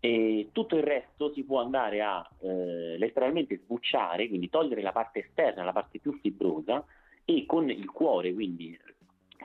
e 0.00 0.50
tutto 0.52 0.76
il 0.76 0.82
resto 0.82 1.32
si 1.32 1.44
può 1.44 1.60
andare 1.60 2.02
a 2.02 2.28
eh, 2.40 2.96
letteralmente 2.98 3.58
sbucciare, 3.58 4.28
quindi 4.28 4.50
togliere 4.50 4.82
la 4.82 4.92
parte 4.92 5.20
esterna, 5.20 5.64
la 5.64 5.72
parte 5.72 5.98
più 5.98 6.12
fibrosa, 6.20 6.84
e 7.24 7.44
con 7.46 7.70
il 7.70 7.90
cuore, 7.90 8.32
quindi 8.32 8.78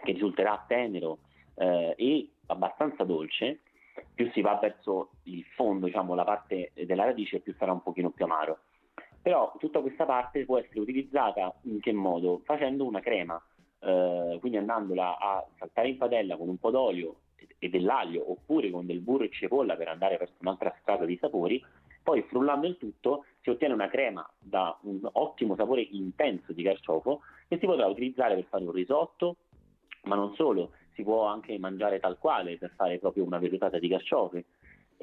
che 0.04 0.12
risulterà 0.12 0.63
tenero 0.67 1.19
eh, 1.56 1.93
e 1.97 2.30
abbastanza 2.47 3.04
dolce, 3.04 3.62
più 4.13 4.30
si 4.32 4.41
va 4.41 4.58
verso 4.62 5.12
il 5.23 5.43
fondo, 5.56 5.86
diciamo 5.86 6.15
la 6.15 6.23
parte 6.23 6.71
della 6.73 7.06
radice, 7.06 7.39
più 7.39 7.54
sarà 7.58 7.71
un 7.71 7.82
pochino 7.82 8.10
più 8.10 8.25
amaro. 8.25 8.60
Però 9.21 9.53
tutta 9.60 9.81
questa 9.81 10.05
parte 10.05 10.45
può 10.45 10.57
essere 10.57 10.79
utilizzata 10.79 11.53
in 11.63 11.79
che 11.79 11.93
modo? 11.93 12.41
Facendo 12.43 12.86
una 12.86 13.01
crema, 13.01 13.41
eh, 13.79 14.38
quindi 14.39 14.57
andandola 14.57 15.17
a 15.17 15.45
saltare 15.57 15.89
in 15.89 15.97
padella 15.97 16.38
con 16.38 16.49
un 16.49 16.57
po' 16.57 16.71
d'olio 16.71 17.15
e 17.60 17.69
dell'aglio 17.69 18.31
oppure 18.31 18.71
con 18.71 18.86
del 18.86 19.01
burro 19.01 19.23
e 19.23 19.29
cipolla 19.31 19.75
per 19.75 19.88
andare 19.88 20.17
verso 20.17 20.36
un'altra 20.39 20.75
strada 20.81 21.05
di 21.05 21.17
sapori, 21.17 21.63
poi 22.03 22.23
frullando 22.23 22.65
il 22.65 22.77
tutto 22.77 23.25
si 23.41 23.51
ottiene 23.51 23.73
una 23.73 23.88
crema 23.88 24.27
da 24.39 24.75
un 24.84 25.07
ottimo 25.13 25.55
sapore 25.55 25.81
intenso 25.81 26.51
di 26.51 26.63
carciofo 26.63 27.21
che 27.47 27.57
si 27.60 27.65
potrà 27.65 27.86
utilizzare 27.86 28.36
per 28.36 28.45
fare 28.45 28.63
un 28.63 28.71
risotto, 28.71 29.36
ma 30.03 30.15
non 30.15 30.34
solo, 30.34 30.71
si 30.93 31.03
può 31.03 31.25
anche 31.25 31.57
mangiare 31.60 31.99
tal 31.99 32.17
quale 32.17 32.57
per 32.57 32.71
fare 32.75 32.97
proprio 32.97 33.23
una 33.23 33.38
vellutata 33.38 33.77
di 33.77 33.88
carciofi. 33.88 34.43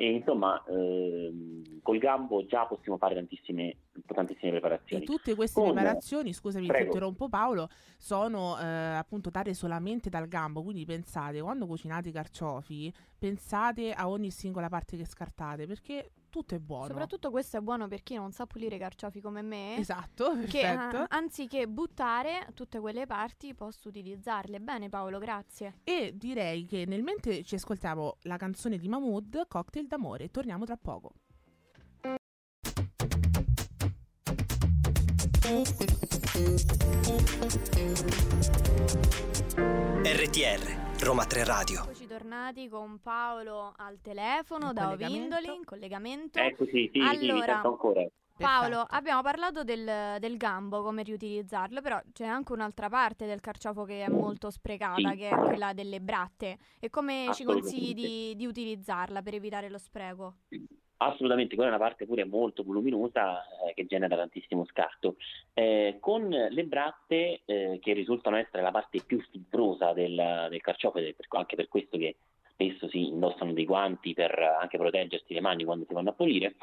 E 0.00 0.12
insomma, 0.12 0.62
ehm, 0.68 1.80
col 1.82 1.98
gambo 1.98 2.46
già 2.46 2.66
possiamo 2.66 2.98
fare 2.98 3.16
tantissime, 3.16 3.78
tantissime 4.06 4.52
preparazioni. 4.52 5.02
E 5.02 5.04
tutte 5.04 5.34
queste 5.34 5.60
Con- 5.60 5.72
preparazioni, 5.72 6.32
scusami, 6.32 6.66
ti 6.66 6.70
Prego. 6.70 6.84
interrompo 6.84 7.28
Paolo, 7.28 7.68
sono 7.96 8.56
eh, 8.60 8.64
appunto 8.64 9.28
date 9.30 9.54
solamente 9.54 10.08
dal 10.08 10.28
gambo. 10.28 10.62
Quindi 10.62 10.84
pensate, 10.84 11.40
quando 11.40 11.66
cucinate 11.66 12.10
i 12.10 12.12
carciofi, 12.12 12.94
pensate 13.18 13.90
a 13.92 14.08
ogni 14.08 14.30
singola 14.30 14.68
parte 14.68 14.96
che 14.96 15.04
scartate, 15.04 15.66
perché 15.66 16.12
tutto 16.28 16.54
è 16.54 16.58
buono. 16.58 16.86
Soprattutto 16.86 17.30
questo 17.30 17.56
è 17.56 17.60
buono 17.60 17.88
per 17.88 18.02
chi 18.02 18.14
non 18.14 18.32
sa 18.32 18.46
pulire 18.46 18.76
i 18.76 18.78
carciofi 18.78 19.20
come 19.20 19.42
me. 19.42 19.76
Esatto, 19.76 20.32
Che 20.48 20.60
perfetto. 20.60 20.96
ah, 20.96 21.06
anziché 21.10 21.66
buttare 21.68 22.48
tutte 22.54 22.78
quelle 22.80 23.06
parti 23.06 23.54
posso 23.54 23.88
utilizzarle. 23.88 24.60
Bene 24.60 24.88
Paolo, 24.88 25.18
grazie. 25.18 25.80
E 25.84 26.12
direi 26.14 26.64
che 26.66 26.84
nel 26.86 27.02
mentre 27.02 27.42
ci 27.44 27.54
ascoltiamo 27.56 28.16
la 28.22 28.36
canzone 28.36 28.78
di 28.78 28.88
Mahmood, 28.88 29.46
Cocktail 29.48 29.86
d'amore, 29.86 30.30
torniamo 30.30 30.64
tra 30.64 30.76
poco. 30.76 31.12
RTR, 40.04 40.87
Roma 41.00 41.24
3 41.24 41.44
Radio. 41.44 41.82
Eccoci 41.84 42.06
tornati 42.06 42.68
con 42.68 42.98
Paolo 43.00 43.72
al 43.76 44.00
telefono 44.00 44.68
In 44.68 44.74
da. 44.74 44.90
Ovindoli 44.90 45.46
in 45.54 45.64
collegamento. 45.64 46.38
Ecco 46.38 46.64
sì, 46.64 46.90
sì, 46.92 47.00
sì, 47.00 47.00
Allora, 47.00 47.62
ancora. 47.62 48.04
Paolo, 48.36 48.68
Perfetto. 48.76 48.94
abbiamo 48.96 49.22
parlato 49.22 49.64
del, 49.64 50.16
del 50.20 50.36
gambo, 50.36 50.82
come 50.82 51.02
riutilizzarlo, 51.02 51.80
però 51.80 52.00
c'è 52.12 52.24
anche 52.24 52.52
un'altra 52.52 52.88
parte 52.88 53.26
del 53.26 53.40
carciofo 53.40 53.84
che 53.84 54.04
è 54.04 54.08
molto 54.08 54.50
sprecata, 54.50 55.10
Sì. 55.10 55.16
che 55.16 55.28
è 55.28 55.34
quella 55.36 55.72
delle 55.72 56.00
bratte. 56.00 56.56
E 56.78 56.88
come 56.90 57.30
ci 57.32 57.42
consigli 57.44 57.94
di, 57.94 58.36
di 58.36 58.46
utilizzarla 58.46 59.22
per 59.22 59.34
evitare 59.34 59.68
lo 59.68 59.78
spreco? 59.78 60.36
Assolutamente, 61.00 61.54
quella 61.54 61.70
è 61.70 61.74
una 61.74 61.82
parte 61.82 62.06
pure 62.06 62.24
molto 62.24 62.64
voluminosa 62.64 63.42
eh, 63.64 63.74
che 63.74 63.86
genera 63.86 64.16
tantissimo 64.16 64.64
scarto. 64.64 65.14
Eh, 65.54 65.98
con 66.00 66.28
le 66.28 66.64
bratte, 66.64 67.42
eh, 67.44 67.78
che 67.80 67.92
risultano 67.92 68.36
essere 68.36 68.62
la 68.62 68.72
parte 68.72 69.00
più 69.06 69.20
fibrosa 69.20 69.92
del, 69.92 70.48
del 70.50 70.60
carciofo, 70.60 70.98
ed 70.98 71.06
è 71.06 71.14
anche 71.36 71.54
per 71.54 71.68
questo 71.68 71.96
che 71.98 72.16
spesso 72.50 72.88
si 72.88 73.06
indossano 73.06 73.52
dei 73.52 73.64
guanti 73.64 74.12
per 74.12 74.36
anche 74.38 74.76
proteggersi 74.76 75.34
le 75.34 75.40
mani 75.40 75.62
quando 75.62 75.84
si 75.86 75.94
vanno 75.94 76.10
a 76.10 76.14
pulire, 76.14 76.56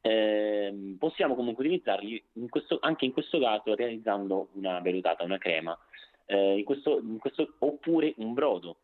ehm, 0.00 0.96
possiamo 0.98 1.34
comunque 1.34 1.64
utilizzarli 1.64 2.24
in 2.34 2.48
questo- 2.48 2.78
anche 2.80 3.04
in 3.04 3.12
questo 3.12 3.38
caso 3.38 3.74
realizzando 3.74 4.48
una 4.54 4.80
vellutata, 4.80 5.24
una 5.24 5.36
crema, 5.36 5.76
eh, 6.24 6.56
in 6.56 6.64
questo- 6.64 7.00
in 7.00 7.18
questo- 7.18 7.52
oppure 7.58 8.14
un 8.16 8.32
brodo. 8.32 8.76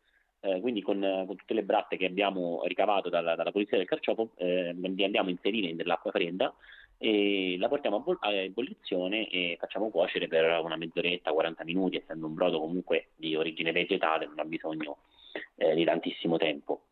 Eh, 0.43 0.61
quindi 0.61 0.81
con, 0.81 0.99
con 1.27 1.37
tutte 1.37 1.53
le 1.53 1.63
bratte 1.63 1.99
che 1.99 2.07
abbiamo 2.07 2.63
ricavato 2.65 3.11
dalla, 3.11 3.35
dalla 3.35 3.53
pulizia 3.53 3.77
del 3.77 3.87
carciofo 3.87 4.31
eh, 4.37 4.73
li 4.73 5.05
andiamo 5.05 5.29
a 5.29 5.33
inserire 5.33 5.75
nell'acqua 5.75 6.11
fredda 6.11 6.55
e 6.97 7.57
la 7.59 7.69
portiamo 7.69 7.97
a, 7.97 8.01
boll- 8.01 8.19
a 8.21 8.33
ebollizione 8.33 9.29
e 9.29 9.57
facciamo 9.59 9.91
cuocere 9.91 10.29
per 10.29 10.61
una 10.63 10.77
mezz'oretta, 10.77 11.33
40 11.33 11.65
minuti, 11.65 11.97
essendo 11.97 12.27
un 12.27 12.35
brodo 12.35 12.59
comunque 12.59 13.09
di 13.17 13.37
origine 13.37 13.73
vegetale 13.73 14.27
non 14.27 14.39
ha 14.39 14.45
bisogno 14.45 14.99
eh, 15.57 15.75
di 15.75 15.85
tantissimo 15.85 16.37
tempo. 16.39 16.83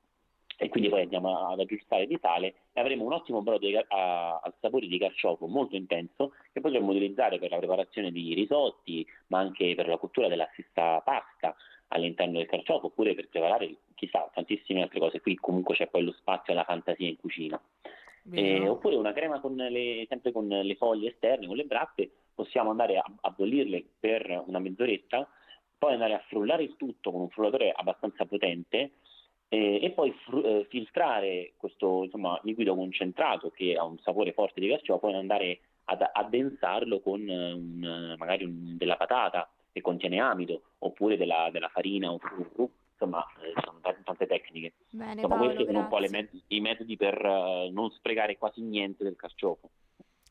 E 0.60 0.68
quindi 0.70 0.88
poi 0.88 1.02
andiamo 1.02 1.48
ad 1.50 1.60
aggiustare 1.60 2.06
di 2.06 2.18
sale 2.20 2.54
e 2.72 2.80
avremo 2.80 3.04
un 3.04 3.12
ottimo 3.12 3.42
brodo 3.42 3.66
di 3.66 3.76
a- 3.76 4.40
al 4.42 4.54
sapore 4.60 4.88
di 4.88 4.98
carciofo 4.98 5.46
molto 5.46 5.76
intenso 5.76 6.32
che 6.52 6.60
potremmo 6.60 6.90
utilizzare 6.90 7.38
per 7.38 7.50
la 7.50 7.58
preparazione 7.58 8.10
di 8.10 8.34
risotti, 8.34 9.06
ma 9.28 9.38
anche 9.38 9.74
per 9.74 9.88
la 9.88 9.98
cottura 9.98 10.28
della 10.28 10.48
stessa 10.52 11.00
pasta 11.00 11.54
all'interno 11.88 12.38
del 12.38 12.46
carciofo 12.46 12.86
oppure 12.86 13.14
per 13.14 13.28
preparare 13.28 13.76
chissà 13.94 14.30
tantissime 14.32 14.82
altre 14.82 15.00
cose. 15.00 15.20
Qui 15.20 15.34
comunque 15.36 15.74
c'è 15.74 15.88
poi 15.88 16.04
lo 16.04 16.12
spazio 16.12 16.52
alla 16.52 16.64
fantasia 16.64 17.08
in 17.08 17.16
cucina. 17.16 17.60
Eh, 18.30 18.68
oppure 18.68 18.96
una 18.96 19.12
crema 19.12 19.40
con 19.40 19.56
le, 19.56 20.04
sempre 20.08 20.32
con 20.32 20.46
le 20.48 20.74
foglie 20.74 21.10
esterne, 21.10 21.46
con 21.46 21.56
le 21.56 21.64
bratte, 21.64 22.10
possiamo 22.34 22.70
andare 22.70 22.98
a, 22.98 23.04
a 23.22 23.30
bollirle 23.30 23.84
per 23.98 24.42
una 24.46 24.58
mezz'oretta, 24.58 25.26
poi 25.78 25.94
andare 25.94 26.12
a 26.12 26.22
frullare 26.28 26.62
il 26.64 26.76
tutto 26.76 27.10
con 27.10 27.22
un 27.22 27.30
frullatore 27.30 27.72
abbastanza 27.74 28.26
potente 28.26 28.92
eh, 29.48 29.78
e 29.82 29.90
poi 29.92 30.12
fru- 30.26 30.44
eh, 30.44 30.66
filtrare 30.68 31.54
questo 31.56 32.04
insomma, 32.04 32.38
liquido 32.42 32.74
concentrato 32.74 33.50
che 33.50 33.74
ha 33.76 33.84
un 33.84 33.98
sapore 34.00 34.32
forte 34.32 34.60
di 34.60 34.68
carciofo 34.68 35.08
e 35.08 35.14
andare 35.14 35.60
ad 35.84 36.04
addensarlo 36.12 37.00
con 37.00 37.26
eh, 37.26 37.52
un, 37.52 38.14
magari 38.18 38.44
un- 38.44 38.76
della 38.76 38.96
patata 38.96 39.50
che 39.72 39.80
contiene 39.80 40.20
amido 40.20 40.62
oppure 40.78 41.16
della, 41.16 41.48
della 41.52 41.68
farina 41.68 42.10
o 42.10 42.18
frullo. 42.18 42.70
Insomma, 42.92 43.24
eh, 43.42 43.52
sono 43.64 43.78
tante, 43.80 44.02
tante 44.02 44.26
tecniche. 44.26 44.72
Bene 44.90 45.12
Insomma, 45.12 45.36
Paolo, 45.36 45.52
questi 45.52 45.66
sono 45.66 45.78
un 45.80 45.88
po' 45.88 45.98
mezzi- 46.10 46.42
i 46.48 46.60
metodi 46.60 46.96
per 46.96 47.14
eh, 47.14 47.70
non 47.70 47.90
sprecare 47.90 48.36
quasi 48.36 48.60
niente 48.62 49.04
del 49.04 49.14
carciofo. 49.14 49.70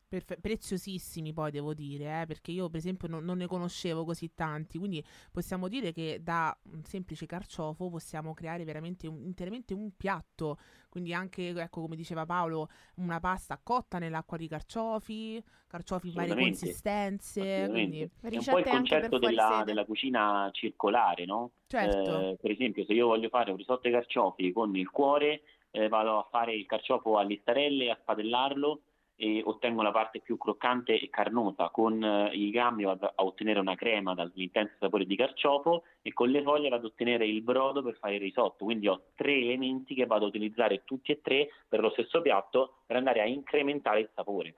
Perfe- 0.08 0.38
preziosissimi 0.40 1.34
poi 1.34 1.50
devo 1.50 1.74
dire, 1.74 2.22
eh, 2.22 2.26
perché 2.26 2.50
io 2.50 2.70
per 2.70 2.78
esempio 2.78 3.08
non, 3.08 3.22
non 3.24 3.36
ne 3.36 3.46
conoscevo 3.46 4.06
così 4.06 4.32
tanti, 4.32 4.78
quindi 4.78 5.04
possiamo 5.30 5.68
dire 5.68 5.92
che 5.92 6.20
da 6.22 6.56
un 6.72 6.82
semplice 6.84 7.26
carciofo 7.26 7.90
possiamo 7.90 8.32
creare 8.32 8.64
veramente 8.64 9.06
un- 9.06 9.22
interamente 9.22 9.74
un 9.74 9.94
piatto, 9.94 10.56
quindi 10.88 11.12
anche, 11.12 11.48
ecco 11.50 11.82
come 11.82 11.94
diceva 11.94 12.24
Paolo, 12.24 12.70
una 12.96 13.20
pasta 13.20 13.60
cotta 13.62 13.98
nell'acqua 13.98 14.38
di 14.38 14.48
carciofi, 14.48 15.42
carciofi 15.66 16.08
in 16.08 16.14
varie 16.14 16.34
consistenze, 16.36 17.68
quindi 17.68 18.00
È 18.00 18.38
un 18.38 18.46
po' 18.46 18.56
Ricette 18.56 18.60
il 18.60 18.64
concetto 18.66 19.18
della, 19.18 19.62
della 19.66 19.84
cucina 19.84 20.48
circolare, 20.52 21.26
no? 21.26 21.50
certo, 21.66 22.30
Eh, 22.30 22.38
per 22.40 22.50
esempio, 22.50 22.84
se 22.86 22.94
io 22.94 23.08
voglio 23.08 23.28
fare 23.28 23.50
un 23.50 23.58
risotto 23.58 23.86
ai 23.88 23.92
carciofi 23.92 24.52
con 24.52 24.74
il 24.74 24.88
cuore, 24.90 25.42
eh, 25.70 25.88
vado 25.88 26.18
a 26.18 26.26
fare 26.30 26.54
il 26.54 26.64
carciofo 26.66 27.18
a 27.18 27.22
listarelle, 27.22 27.90
a 27.90 27.98
spadellarlo 28.00 28.80
e 29.20 29.42
ottengo 29.44 29.82
la 29.82 29.90
parte 29.90 30.20
più 30.20 30.38
croccante 30.38 30.98
e 30.98 31.10
carnosa. 31.10 31.70
Con 31.70 32.02
eh, 32.02 32.30
i 32.34 32.50
gambi 32.50 32.84
vado 32.84 33.06
a 33.06 33.24
ottenere 33.24 33.58
una 33.58 33.74
crema 33.74 34.14
dall'intenso 34.14 34.74
sapore 34.78 35.06
di 35.06 35.16
carciofo 35.16 35.82
e 36.02 36.12
con 36.12 36.30
le 36.30 36.40
foglie 36.42 36.68
vado 36.68 36.86
a 36.86 36.90
ottenere 36.90 37.26
il 37.26 37.42
brodo 37.42 37.82
per 37.82 37.96
fare 37.98 38.14
il 38.14 38.20
risotto. 38.20 38.64
Quindi 38.64 38.86
ho 38.86 39.02
tre 39.16 39.32
elementi 39.32 39.94
che 39.94 40.06
vado 40.06 40.24
a 40.24 40.28
utilizzare 40.28 40.84
tutti 40.84 41.10
e 41.10 41.20
tre 41.20 41.48
per 41.68 41.80
lo 41.80 41.90
stesso 41.90 42.22
piatto 42.22 42.76
per 42.86 42.94
andare 42.94 43.20
a 43.20 43.26
incrementare 43.26 44.00
il 44.00 44.10
sapore. 44.14 44.54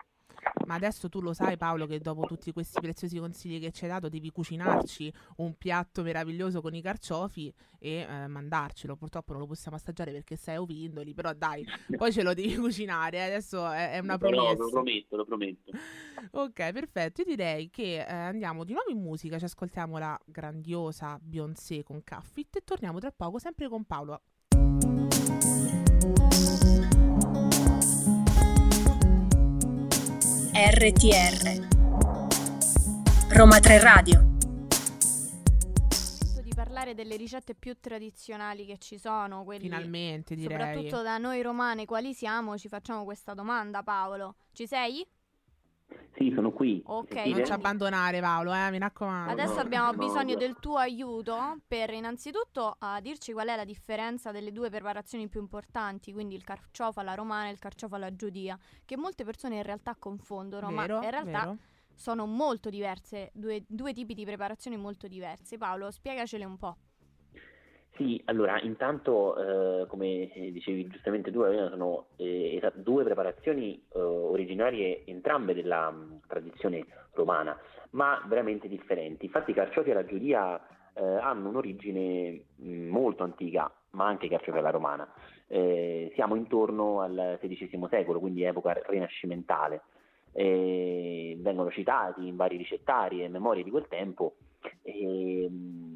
Ma 0.66 0.74
adesso 0.74 1.08
tu 1.08 1.20
lo 1.20 1.32
sai 1.32 1.56
Paolo 1.56 1.86
che 1.86 1.98
dopo 1.98 2.26
tutti 2.26 2.52
questi 2.52 2.80
preziosi 2.80 3.18
consigli 3.18 3.60
che 3.60 3.72
ci 3.72 3.84
hai 3.84 3.90
dato 3.90 4.08
devi 4.08 4.30
cucinarci 4.30 5.12
un 5.36 5.56
piatto 5.56 6.02
meraviglioso 6.02 6.60
con 6.60 6.74
i 6.74 6.80
carciofi 6.80 7.52
e 7.78 8.06
eh, 8.08 8.26
mandarcelo, 8.26 8.94
purtroppo 8.94 9.32
non 9.32 9.40
lo 9.40 9.46
possiamo 9.48 9.76
assaggiare 9.76 10.12
perché 10.12 10.36
sei 10.36 10.58
Ovindoli, 10.58 11.14
però 11.14 11.32
dai, 11.32 11.64
poi 11.96 12.12
ce 12.12 12.22
lo 12.22 12.34
devi 12.34 12.54
cucinare, 12.60 13.16
eh, 13.16 13.22
adesso 13.22 13.68
è, 13.68 13.92
è 13.92 13.98
una 13.98 14.18
promessa. 14.18 14.62
lo 14.62 14.70
prometto, 14.70 15.16
lo 15.16 15.24
prometto. 15.24 15.72
Ok, 16.32 16.72
perfetto. 16.72 17.22
Io 17.22 17.26
direi 17.26 17.70
che 17.70 18.04
eh, 18.06 18.12
andiamo 18.12 18.64
di 18.64 18.72
nuovo 18.72 18.90
in 18.90 19.00
musica, 19.00 19.38
ci 19.38 19.46
ascoltiamo 19.46 19.98
la 19.98 20.18
grandiosa 20.24 21.18
Beyoncé 21.20 21.82
con 21.82 22.04
Caffit 22.04 22.56
e 22.56 22.60
torniamo 22.64 22.98
tra 22.98 23.10
poco 23.10 23.38
sempre 23.38 23.68
con 23.68 23.84
Paolo. 23.84 24.20
RTR 30.62 31.68
Roma 33.30 33.60
3 33.60 33.80
Radio 33.80 34.34
di 36.42 36.52
parlare 36.54 36.92
delle 36.92 37.16
ricette 37.16 37.54
più 37.54 37.78
tradizionali 37.80 38.66
che 38.66 38.76
ci 38.76 38.98
sono, 38.98 39.42
quelli 39.44 39.62
Finalmente 39.62 40.34
direi. 40.34 40.58
soprattutto 40.58 41.00
da 41.00 41.16
noi 41.16 41.40
romane 41.40 41.86
quali 41.86 42.12
siamo, 42.12 42.58
ci 42.58 42.68
facciamo 42.68 43.04
questa 43.04 43.32
domanda 43.32 43.82
Paolo. 43.82 44.36
Ci 44.52 44.66
sei? 44.66 45.02
Sì, 46.20 46.32
sono 46.34 46.52
qui. 46.52 46.82
Ok. 46.84 47.14
Non 47.14 47.44
ci 47.46 47.52
abbandonare 47.52 48.20
Paolo, 48.20 48.52
eh, 48.52 48.70
mi 48.70 48.78
raccomando. 48.78 49.32
Adesso 49.32 49.54
no, 49.54 49.60
abbiamo 49.60 49.92
no, 49.92 49.96
bisogno 49.98 50.34
no. 50.34 50.38
del 50.38 50.56
tuo 50.60 50.76
aiuto 50.76 51.60
per 51.66 51.90
innanzitutto 51.90 52.76
a 52.78 53.00
dirci 53.00 53.32
qual 53.32 53.48
è 53.48 53.56
la 53.56 53.64
differenza 53.64 54.30
delle 54.30 54.52
due 54.52 54.68
preparazioni 54.68 55.28
più 55.28 55.40
importanti, 55.40 56.12
quindi 56.12 56.34
il 56.34 56.44
carciofo 56.44 57.00
alla 57.00 57.14
romana 57.14 57.48
e 57.48 57.52
il 57.52 57.58
carciofo 57.58 57.94
alla 57.94 58.14
giudia, 58.14 58.58
che 58.84 58.96
molte 58.98 59.24
persone 59.24 59.56
in 59.56 59.62
realtà 59.62 59.96
confondono, 59.98 60.68
Vero, 60.68 60.98
ma 60.98 61.04
in 61.04 61.10
realtà 61.10 61.40
vero. 61.40 61.56
sono 61.94 62.26
molto 62.26 62.68
diverse, 62.68 63.30
due, 63.32 63.64
due 63.66 63.94
tipi 63.94 64.12
di 64.12 64.24
preparazioni 64.24 64.76
molto 64.76 65.08
diverse. 65.08 65.56
Paolo, 65.56 65.90
spiegacele 65.90 66.44
un 66.44 66.58
po'. 66.58 66.76
Sì, 67.96 68.20
allora, 68.26 68.58
intanto, 68.62 69.82
eh, 69.82 69.86
come 69.86 70.30
dicevi 70.52 70.86
giustamente 70.88 71.30
tu, 71.30 71.42
sono 71.42 72.06
eh, 72.16 72.60
due 72.74 73.04
preparazioni 73.04 73.74
eh, 73.92 73.98
originarie 74.00 75.02
entrambe 75.04 75.52
della 75.54 75.90
mh, 75.90 76.20
tradizione 76.26 76.86
romana, 77.12 77.58
ma 77.90 78.22
veramente 78.26 78.68
differenti. 78.68 79.26
Infatti 79.26 79.50
i 79.50 79.54
carciofi 79.54 79.90
alla 79.90 80.06
giudia 80.06 80.58
eh, 80.94 81.04
hanno 81.04 81.48
un'origine 81.50 82.42
mh, 82.56 82.72
molto 82.88 83.22
antica, 83.24 83.70
ma 83.90 84.06
anche 84.06 84.26
i 84.26 84.30
carciofi 84.30 84.56
alla 84.58 84.70
romana. 84.70 85.06
Eh, 85.46 86.10
siamo 86.14 86.36
intorno 86.36 87.00
al 87.00 87.38
XVI 87.42 87.86
secolo, 87.90 88.18
quindi 88.20 88.44
epoca 88.44 88.72
rinascimentale. 88.86 89.82
Eh, 90.32 91.36
vengono 91.40 91.70
citati 91.70 92.26
in 92.26 92.36
vari 92.36 92.56
ricettari 92.56 93.22
e 93.24 93.28
memorie 93.28 93.64
di 93.64 93.70
quel 93.70 93.88
tempo. 93.88 94.36
E, 94.82 95.48
mh, 95.50 95.89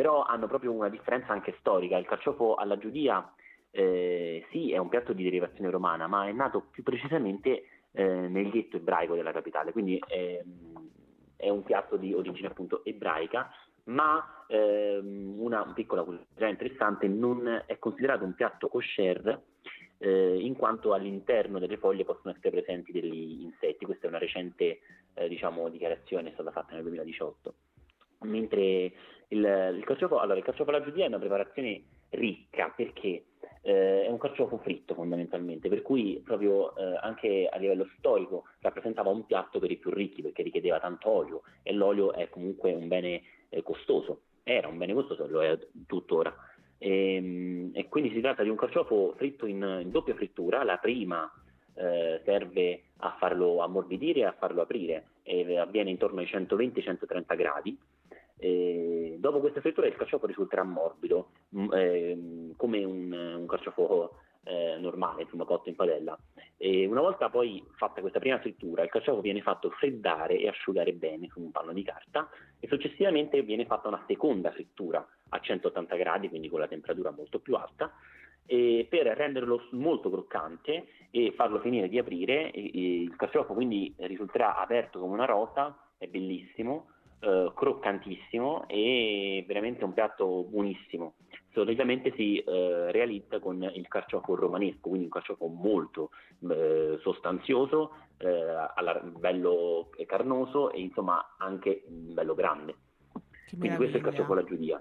però 0.00 0.22
hanno 0.22 0.46
proprio 0.46 0.72
una 0.72 0.88
differenza 0.88 1.30
anche 1.30 1.54
storica. 1.58 1.98
Il 1.98 2.06
carciofo 2.06 2.54
alla 2.54 2.78
giudia 2.78 3.34
eh, 3.70 4.46
sì, 4.50 4.72
è 4.72 4.78
un 4.78 4.88
piatto 4.88 5.12
di 5.12 5.22
derivazione 5.22 5.68
romana, 5.68 6.06
ma 6.06 6.26
è 6.26 6.32
nato 6.32 6.68
più 6.70 6.82
precisamente 6.82 7.64
eh, 7.92 8.02
nel 8.02 8.48
ghetto 8.48 8.78
ebraico 8.78 9.14
della 9.14 9.30
capitale, 9.30 9.72
quindi 9.72 10.02
ehm, 10.08 10.88
è 11.36 11.50
un 11.50 11.62
piatto 11.64 11.98
di 11.98 12.14
origine 12.14 12.48
appunto 12.48 12.82
ebraica, 12.82 13.50
ma 13.84 14.46
ehm, 14.48 15.34
una 15.36 15.70
piccola 15.74 16.02
curiosità 16.02 16.46
interessante, 16.46 17.06
non 17.06 17.62
è 17.66 17.78
considerato 17.78 18.24
un 18.24 18.32
piatto 18.32 18.68
kosher 18.68 19.38
eh, 19.98 20.38
in 20.40 20.56
quanto 20.56 20.94
all'interno 20.94 21.58
delle 21.58 21.76
foglie 21.76 22.06
possono 22.06 22.32
essere 22.32 22.48
presenti 22.48 22.90
degli 22.90 23.42
insetti. 23.42 23.84
Questa 23.84 24.06
è 24.06 24.08
una 24.08 24.16
recente 24.16 24.80
eh, 25.12 25.28
diciamo, 25.28 25.68
dichiarazione, 25.68 26.30
è 26.30 26.32
stata 26.32 26.52
fatta 26.52 26.72
nel 26.72 26.84
2018. 26.84 27.54
Mentre 28.22 28.92
il, 29.30 29.74
il 29.76 29.84
carciofo, 29.84 30.18
allora, 30.18 30.38
il 30.38 30.44
carciofo 30.44 30.70
alla 30.70 30.82
giudia 30.82 31.04
è 31.04 31.08
una 31.08 31.18
preparazione 31.18 31.82
ricca 32.10 32.72
perché 32.74 33.24
eh, 33.62 34.04
è 34.04 34.08
un 34.08 34.18
carciofo 34.18 34.58
fritto 34.58 34.94
fondamentalmente, 34.94 35.68
per 35.68 35.82
cui 35.82 36.20
proprio 36.24 36.74
eh, 36.76 36.98
anche 37.00 37.48
a 37.50 37.58
livello 37.58 37.88
storico 37.98 38.44
rappresentava 38.60 39.10
un 39.10 39.26
piatto 39.26 39.58
per 39.58 39.70
i 39.70 39.76
più 39.76 39.90
ricchi 39.90 40.22
perché 40.22 40.42
richiedeva 40.42 40.80
tanto 40.80 41.08
olio 41.08 41.42
e 41.62 41.72
l'olio 41.72 42.12
è 42.12 42.28
comunque 42.28 42.72
un 42.72 42.88
bene 42.88 43.22
eh, 43.48 43.62
costoso, 43.62 44.22
era 44.42 44.68
un 44.68 44.78
bene 44.78 44.94
costoso, 44.94 45.26
lo 45.26 45.42
è 45.42 45.58
tuttora. 45.86 46.34
E, 46.82 47.70
e 47.72 47.88
quindi 47.88 48.10
si 48.10 48.22
tratta 48.22 48.42
di 48.42 48.48
un 48.48 48.56
carciofo 48.56 49.12
fritto 49.16 49.46
in, 49.46 49.80
in 49.82 49.90
doppia 49.90 50.14
frittura, 50.14 50.64
la 50.64 50.78
prima 50.78 51.30
eh, 51.74 52.20
serve 52.24 52.82
a 52.98 53.16
farlo 53.18 53.60
ammorbidire 53.60 54.20
e 54.20 54.24
a 54.24 54.32
farlo 54.32 54.62
aprire 54.62 55.06
e 55.22 55.58
avviene 55.58 55.90
intorno 55.90 56.20
ai 56.20 56.26
120-130 56.26 57.36
gradi. 57.36 57.78
E 58.40 59.16
dopo 59.18 59.40
questa 59.40 59.60
frittura 59.60 59.86
il 59.86 59.94
carciofo 59.96 60.26
risulterà 60.26 60.62
morbido, 60.62 61.28
m- 61.50 61.72
ehm, 61.72 62.56
come 62.56 62.82
un, 62.84 63.12
un 63.12 63.46
carciofo 63.46 64.16
eh, 64.44 64.78
normale, 64.78 65.22
insomma 65.22 65.44
cotto 65.44 65.68
in 65.68 65.76
padella. 65.76 66.18
E 66.56 66.86
una 66.86 67.02
volta 67.02 67.28
poi 67.28 67.62
fatta 67.76 68.00
questa 68.00 68.18
prima 68.18 68.38
frittura, 68.40 68.82
il 68.82 68.88
carciofo 68.88 69.20
viene 69.20 69.42
fatto 69.42 69.68
freddare 69.70 70.38
e 70.38 70.48
asciugare 70.48 70.94
bene 70.94 71.28
su 71.28 71.40
un 71.40 71.50
panno 71.50 71.74
di 71.74 71.82
carta 71.82 72.28
e 72.58 72.66
successivamente 72.66 73.42
viene 73.42 73.66
fatta 73.66 73.88
una 73.88 74.02
seconda 74.06 74.50
frittura 74.52 75.06
a 75.28 75.38
180 75.38 75.96
gradi, 75.96 76.28
quindi 76.30 76.48
con 76.48 76.60
la 76.60 76.66
temperatura 76.68 77.10
molto 77.10 77.40
più 77.40 77.54
alta, 77.56 77.92
per 78.46 79.06
renderlo 79.06 79.68
molto 79.72 80.10
croccante 80.10 80.86
e 81.10 81.32
farlo 81.36 81.60
finire 81.60 81.88
di 81.88 81.98
aprire, 81.98 82.50
e- 82.50 82.70
e 82.74 83.02
il 83.02 83.14
carciofo 83.16 83.52
quindi 83.54 83.94
risulterà 83.98 84.56
aperto 84.56 84.98
come 84.98 85.12
una 85.12 85.26
rosa, 85.26 85.76
è 85.98 86.06
bellissimo, 86.06 86.86
eh, 86.86 86.99
croccantissimo 87.60 88.66
e 88.68 89.44
veramente 89.46 89.84
un 89.84 89.92
piatto 89.92 90.44
buonissimo. 90.44 91.16
Solitamente 91.52 92.10
si 92.16 92.38
eh, 92.38 92.90
realizza 92.90 93.38
con 93.38 93.62
il 93.62 93.86
carciofo 93.86 94.34
romanesco, 94.34 94.88
quindi 94.88 95.04
un 95.04 95.10
carciofo 95.10 95.46
molto 95.48 96.08
eh, 96.48 96.96
sostanzioso, 97.02 97.96
eh, 98.16 98.28
alla- 98.74 99.00
bello 99.00 99.90
carnoso 100.06 100.70
e 100.72 100.80
insomma 100.80 101.34
anche 101.36 101.84
mm, 101.86 102.14
bello 102.14 102.34
grande. 102.34 102.76
Che 103.44 103.58
Quindi 103.58 103.76
questo 103.76 103.96
è 103.96 103.98
il 103.98 104.04
meraviglia. 104.04 104.10
carciofo 104.10 104.32
alla 104.32 104.44
giudia. 104.44 104.78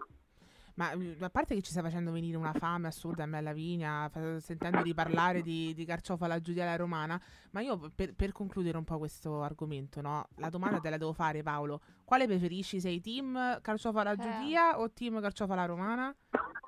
Ma 0.79 0.95
mm, 0.95 1.21
a 1.21 1.29
parte 1.29 1.55
che 1.55 1.61
ci 1.61 1.71
sta 1.71 1.81
facendo 1.81 2.09
venire 2.09 2.37
una 2.37 2.53
fame 2.53 2.87
assurda 2.87 3.23
a 3.23 3.25
me 3.25 3.35
e 3.35 3.39
alla 3.41 3.51
Vigna, 3.51 4.09
sentendo 4.37 4.81
di 4.81 4.93
parlare 4.93 5.41
di, 5.41 5.73
di 5.73 5.83
carciofo 5.83 6.23
alla 6.23 6.39
giudia 6.39 6.63
alla 6.63 6.77
romana, 6.77 7.21
ma 7.51 7.59
io 7.59 7.91
per, 7.93 8.15
per 8.15 8.31
concludere 8.31 8.77
un 8.77 8.85
po' 8.85 8.97
questo 8.97 9.41
argomento, 9.41 9.99
no? 9.99 10.27
La 10.37 10.47
domanda 10.49 10.79
te 10.79 10.89
la 10.89 10.95
devo 10.97 11.11
fare 11.11 11.43
Paolo. 11.43 11.81
Quale 12.05 12.27
preferisci? 12.27 12.79
Sei 12.79 13.01
team 13.01 13.59
carciofo 13.61 13.99
alla 13.99 14.13
Eh. 14.13 14.17
giudia 14.17 14.79
o 14.79 14.89
team 14.91 15.19
carciofo 15.19 15.51
alla 15.51 15.65
romana? 15.65 16.15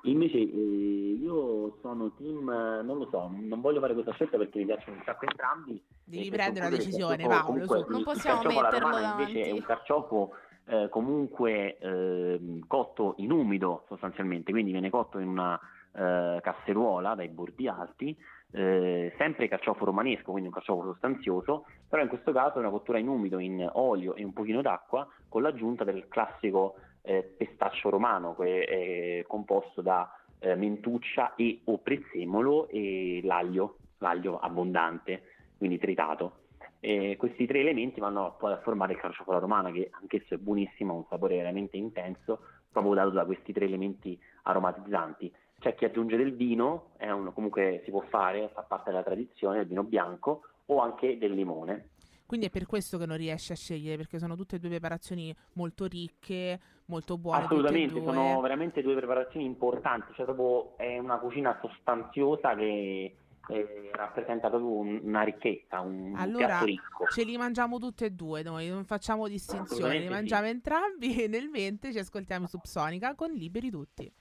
Invece 0.02 0.36
eh, 0.36 1.16
io 1.18 1.78
sono 1.80 2.12
team, 2.16 2.46
eh, 2.50 2.82
non 2.82 2.98
lo 2.98 3.08
so, 3.10 3.30
non 3.32 3.62
voglio 3.62 3.80
fare 3.80 3.94
questa 3.94 4.12
scelta 4.12 4.36
perché 4.36 4.58
mi 4.58 4.66
piacciono 4.66 4.98
un 4.98 5.02
sacco 5.06 5.24
entrambi. 5.24 5.82
Devi 6.04 6.26
E 6.26 6.28
per 6.28 6.38
prendere 6.38 6.66
una 6.66 6.76
decisione, 6.76 7.26
Paolo. 7.26 7.44
comunque- 7.46 7.78
su. 7.86 7.90
Non 7.90 8.02
possiamo 8.02 8.42
metterlo 8.42 8.78
romana 8.78 9.10
invece 9.12 9.32
davanti. 9.32 9.40
è 9.40 9.52
un 9.52 9.62
carciofo 9.62 10.30
eh, 10.72 10.88
comunque 10.88 11.76
ehm, 11.76 12.66
cotto 12.66 13.14
in 13.18 13.30
umido 13.30 13.84
sostanzialmente, 13.88 14.52
quindi 14.52 14.72
viene 14.72 14.88
cotto 14.88 15.18
in 15.18 15.28
una 15.28 15.60
eh, 15.92 16.38
casseruola 16.40 17.14
dai 17.14 17.28
bordi 17.28 17.68
alti, 17.68 18.16
eh, 18.52 19.12
sempre 19.18 19.48
carciofo 19.48 19.84
romanesco, 19.84 20.30
quindi 20.30 20.48
un 20.48 20.54
carciofo 20.54 20.84
sostanzioso, 20.84 21.66
però 21.86 22.00
in 22.02 22.08
questo 22.08 22.32
caso 22.32 22.56
è 22.56 22.60
una 22.60 22.70
cottura 22.70 22.98
in 22.98 23.08
umido 23.08 23.38
in 23.38 23.68
olio 23.74 24.14
e 24.14 24.24
un 24.24 24.32
pochino 24.32 24.62
d'acqua 24.62 25.06
con 25.28 25.42
l'aggiunta 25.42 25.84
del 25.84 26.08
classico 26.08 26.76
eh, 27.02 27.22
pestaccio 27.22 27.90
romano 27.90 28.34
che 28.34 28.64
è 28.64 29.24
composto 29.26 29.82
da 29.82 30.10
eh, 30.38 30.54
mentuccia 30.54 31.34
e 31.34 31.60
o 31.64 31.78
prezzemolo 31.78 32.68
e 32.68 33.20
l'aglio, 33.24 33.76
l'aglio 33.98 34.38
abbondante, 34.38 35.22
quindi 35.58 35.78
tritato. 35.78 36.41
E 36.84 37.14
questi 37.16 37.46
tre 37.46 37.60
elementi 37.60 38.00
vanno 38.00 38.34
poi 38.36 38.52
a 38.52 38.60
formare 38.60 38.94
il 38.94 38.98
carciofo 38.98 39.30
alla 39.30 39.38
romana, 39.38 39.70
che 39.70 39.88
anch'esso 39.92 40.34
è 40.34 40.36
buonissimo, 40.36 40.92
ha 40.92 40.96
un 40.96 41.04
sapore 41.08 41.36
veramente 41.36 41.76
intenso, 41.76 42.40
proprio 42.72 42.94
dato 42.94 43.10
da 43.10 43.24
questi 43.24 43.52
tre 43.52 43.66
elementi 43.66 44.20
aromatizzanti. 44.42 45.32
C'è 45.60 45.76
chi 45.76 45.84
aggiunge 45.84 46.16
del 46.16 46.34
vino, 46.34 46.90
è 46.96 47.08
un- 47.08 47.32
comunque 47.34 47.82
si 47.84 47.92
può 47.92 48.00
fare, 48.08 48.50
fa 48.52 48.62
parte 48.62 48.90
della 48.90 49.04
tradizione, 49.04 49.58
del 49.58 49.68
vino 49.68 49.84
bianco, 49.84 50.42
o 50.66 50.80
anche 50.80 51.18
del 51.18 51.34
limone. 51.34 51.90
Quindi 52.26 52.48
è 52.48 52.50
per 52.50 52.66
questo 52.66 52.98
che 52.98 53.06
non 53.06 53.16
riesci 53.16 53.52
a 53.52 53.54
scegliere, 53.54 53.96
perché 53.96 54.18
sono 54.18 54.34
tutte 54.34 54.56
e 54.56 54.58
due 54.58 54.70
preparazioni 54.70 55.32
molto 55.52 55.86
ricche, 55.86 56.58
molto 56.86 57.16
buone. 57.16 57.44
Assolutamente, 57.44 58.02
sono 58.02 58.40
veramente 58.40 58.82
due 58.82 58.96
preparazioni 58.96 59.46
importanti, 59.46 60.12
cioè 60.14 60.24
proprio 60.24 60.76
è 60.78 60.98
una 60.98 61.18
cucina 61.18 61.56
sostanziosa 61.60 62.56
che 62.56 63.14
eh, 63.48 63.90
rappresenta 63.92 64.48
proprio 64.48 64.70
un- 64.70 65.00
una 65.02 65.22
ricchezza, 65.22 65.80
un 65.80 66.14
Allora, 66.16 66.46
piatto 66.46 66.64
ricco. 66.64 67.06
Ce 67.10 67.24
li 67.24 67.36
mangiamo 67.36 67.78
tutte 67.78 68.06
e 68.06 68.10
due 68.10 68.42
noi, 68.42 68.68
non 68.68 68.84
facciamo 68.84 69.28
distinzioni, 69.28 69.66
li 69.66 69.72
Assolutamente 69.74 70.06
sì. 70.06 70.12
mangiamo 70.12 70.46
entrambi 70.46 71.22
e 71.22 71.26
nel 71.28 71.48
mente 71.48 71.92
ci 71.92 71.98
ascoltiamo 71.98 72.46
Subsonica 72.46 73.14
con 73.14 73.30
Liberi 73.32 73.70
Tutti. 73.70 74.12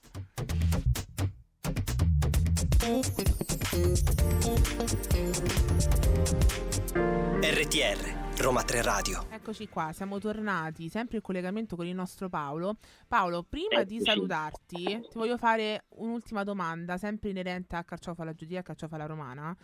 RTR, 7.43 8.30
Roma 8.41 8.63
3 8.63 8.81
Radio. 8.81 9.25
Eccoci 9.29 9.69
qua, 9.69 9.91
siamo 9.93 10.17
tornati 10.17 10.89
sempre 10.89 11.17
in 11.17 11.21
collegamento 11.21 11.75
con 11.75 11.85
il 11.85 11.93
nostro 11.93 12.27
Paolo. 12.27 12.77
Paolo, 13.07 13.43
prima 13.47 13.83
di 13.83 13.97
Eccoci. 13.97 14.09
salutarti, 14.09 14.83
ti 14.83 15.17
voglio 15.17 15.37
fare 15.37 15.85
un'ultima 15.89 16.43
domanda, 16.43 16.97
sempre 16.97 17.29
inerente 17.29 17.75
a 17.75 17.83
carciofo 17.83 18.23
alla 18.23 18.33
giudia 18.33 18.57
e 18.57 18.59
a 18.61 18.63
carciofo 18.63 18.95
alla 18.95 19.05
romana. 19.05 19.55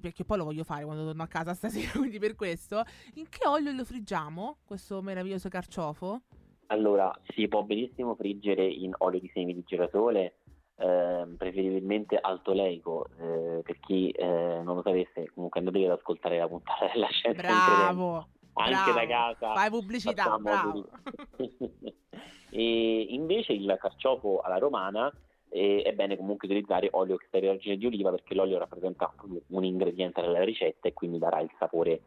Perché 0.00 0.24
poi 0.24 0.38
lo 0.38 0.44
voglio 0.44 0.64
fare 0.64 0.84
quando 0.84 1.04
torno 1.04 1.22
a 1.22 1.28
casa 1.28 1.54
stasera, 1.54 1.92
quindi 1.98 2.18
per 2.18 2.34
questo. 2.34 2.82
In 3.14 3.28
che 3.28 3.46
olio 3.46 3.70
lo 3.70 3.84
friggiamo, 3.84 4.58
questo 4.64 5.00
meraviglioso 5.02 5.48
carciofo? 5.48 6.22
Allora, 6.66 7.16
si 7.28 7.46
può 7.46 7.62
benissimo 7.62 8.16
friggere 8.16 8.66
in 8.66 8.92
olio 8.98 9.20
di 9.20 9.30
semi 9.32 9.54
di 9.54 9.62
girasole, 9.64 10.38
ehm, 10.80 11.36
preferibilmente 11.36 12.18
altoleico, 12.20 13.06
eh, 13.18 13.62
per 13.62 13.78
chi 13.80 14.10
eh, 14.10 14.60
non 14.62 14.76
lo 14.76 14.82
sapesse, 14.82 15.30
comunque 15.34 15.60
andatevi 15.60 15.84
ad 15.84 15.92
ascoltare 15.92 16.38
la 16.38 16.48
puntata 16.48 16.90
della 16.92 17.08
scienza 17.08 17.42
Bravo! 17.42 18.26
anche 18.54 18.92
bravo. 18.92 18.98
da 18.98 19.06
casa. 19.06 19.54
Fai 19.54 19.70
pubblicità, 19.70 20.38
bravo. 20.38 20.86
e 22.50 23.06
invece 23.10 23.52
il 23.52 23.76
carciofo 23.80 24.40
alla 24.40 24.58
romana 24.58 25.12
eh, 25.48 25.82
è 25.82 25.92
bene 25.92 26.16
comunque 26.16 26.48
utilizzare 26.48 26.88
olio 26.92 27.14
extravergine 27.14 27.76
di 27.76 27.86
oliva 27.86 28.10
perché 28.10 28.34
l'olio 28.34 28.58
rappresenta 28.58 29.12
un 29.48 29.64
ingrediente 29.64 30.20
della 30.20 30.44
ricetta 30.44 30.88
e 30.88 30.92
quindi 30.92 31.18
darà 31.18 31.40
il 31.40 31.50
sapore 31.58 32.02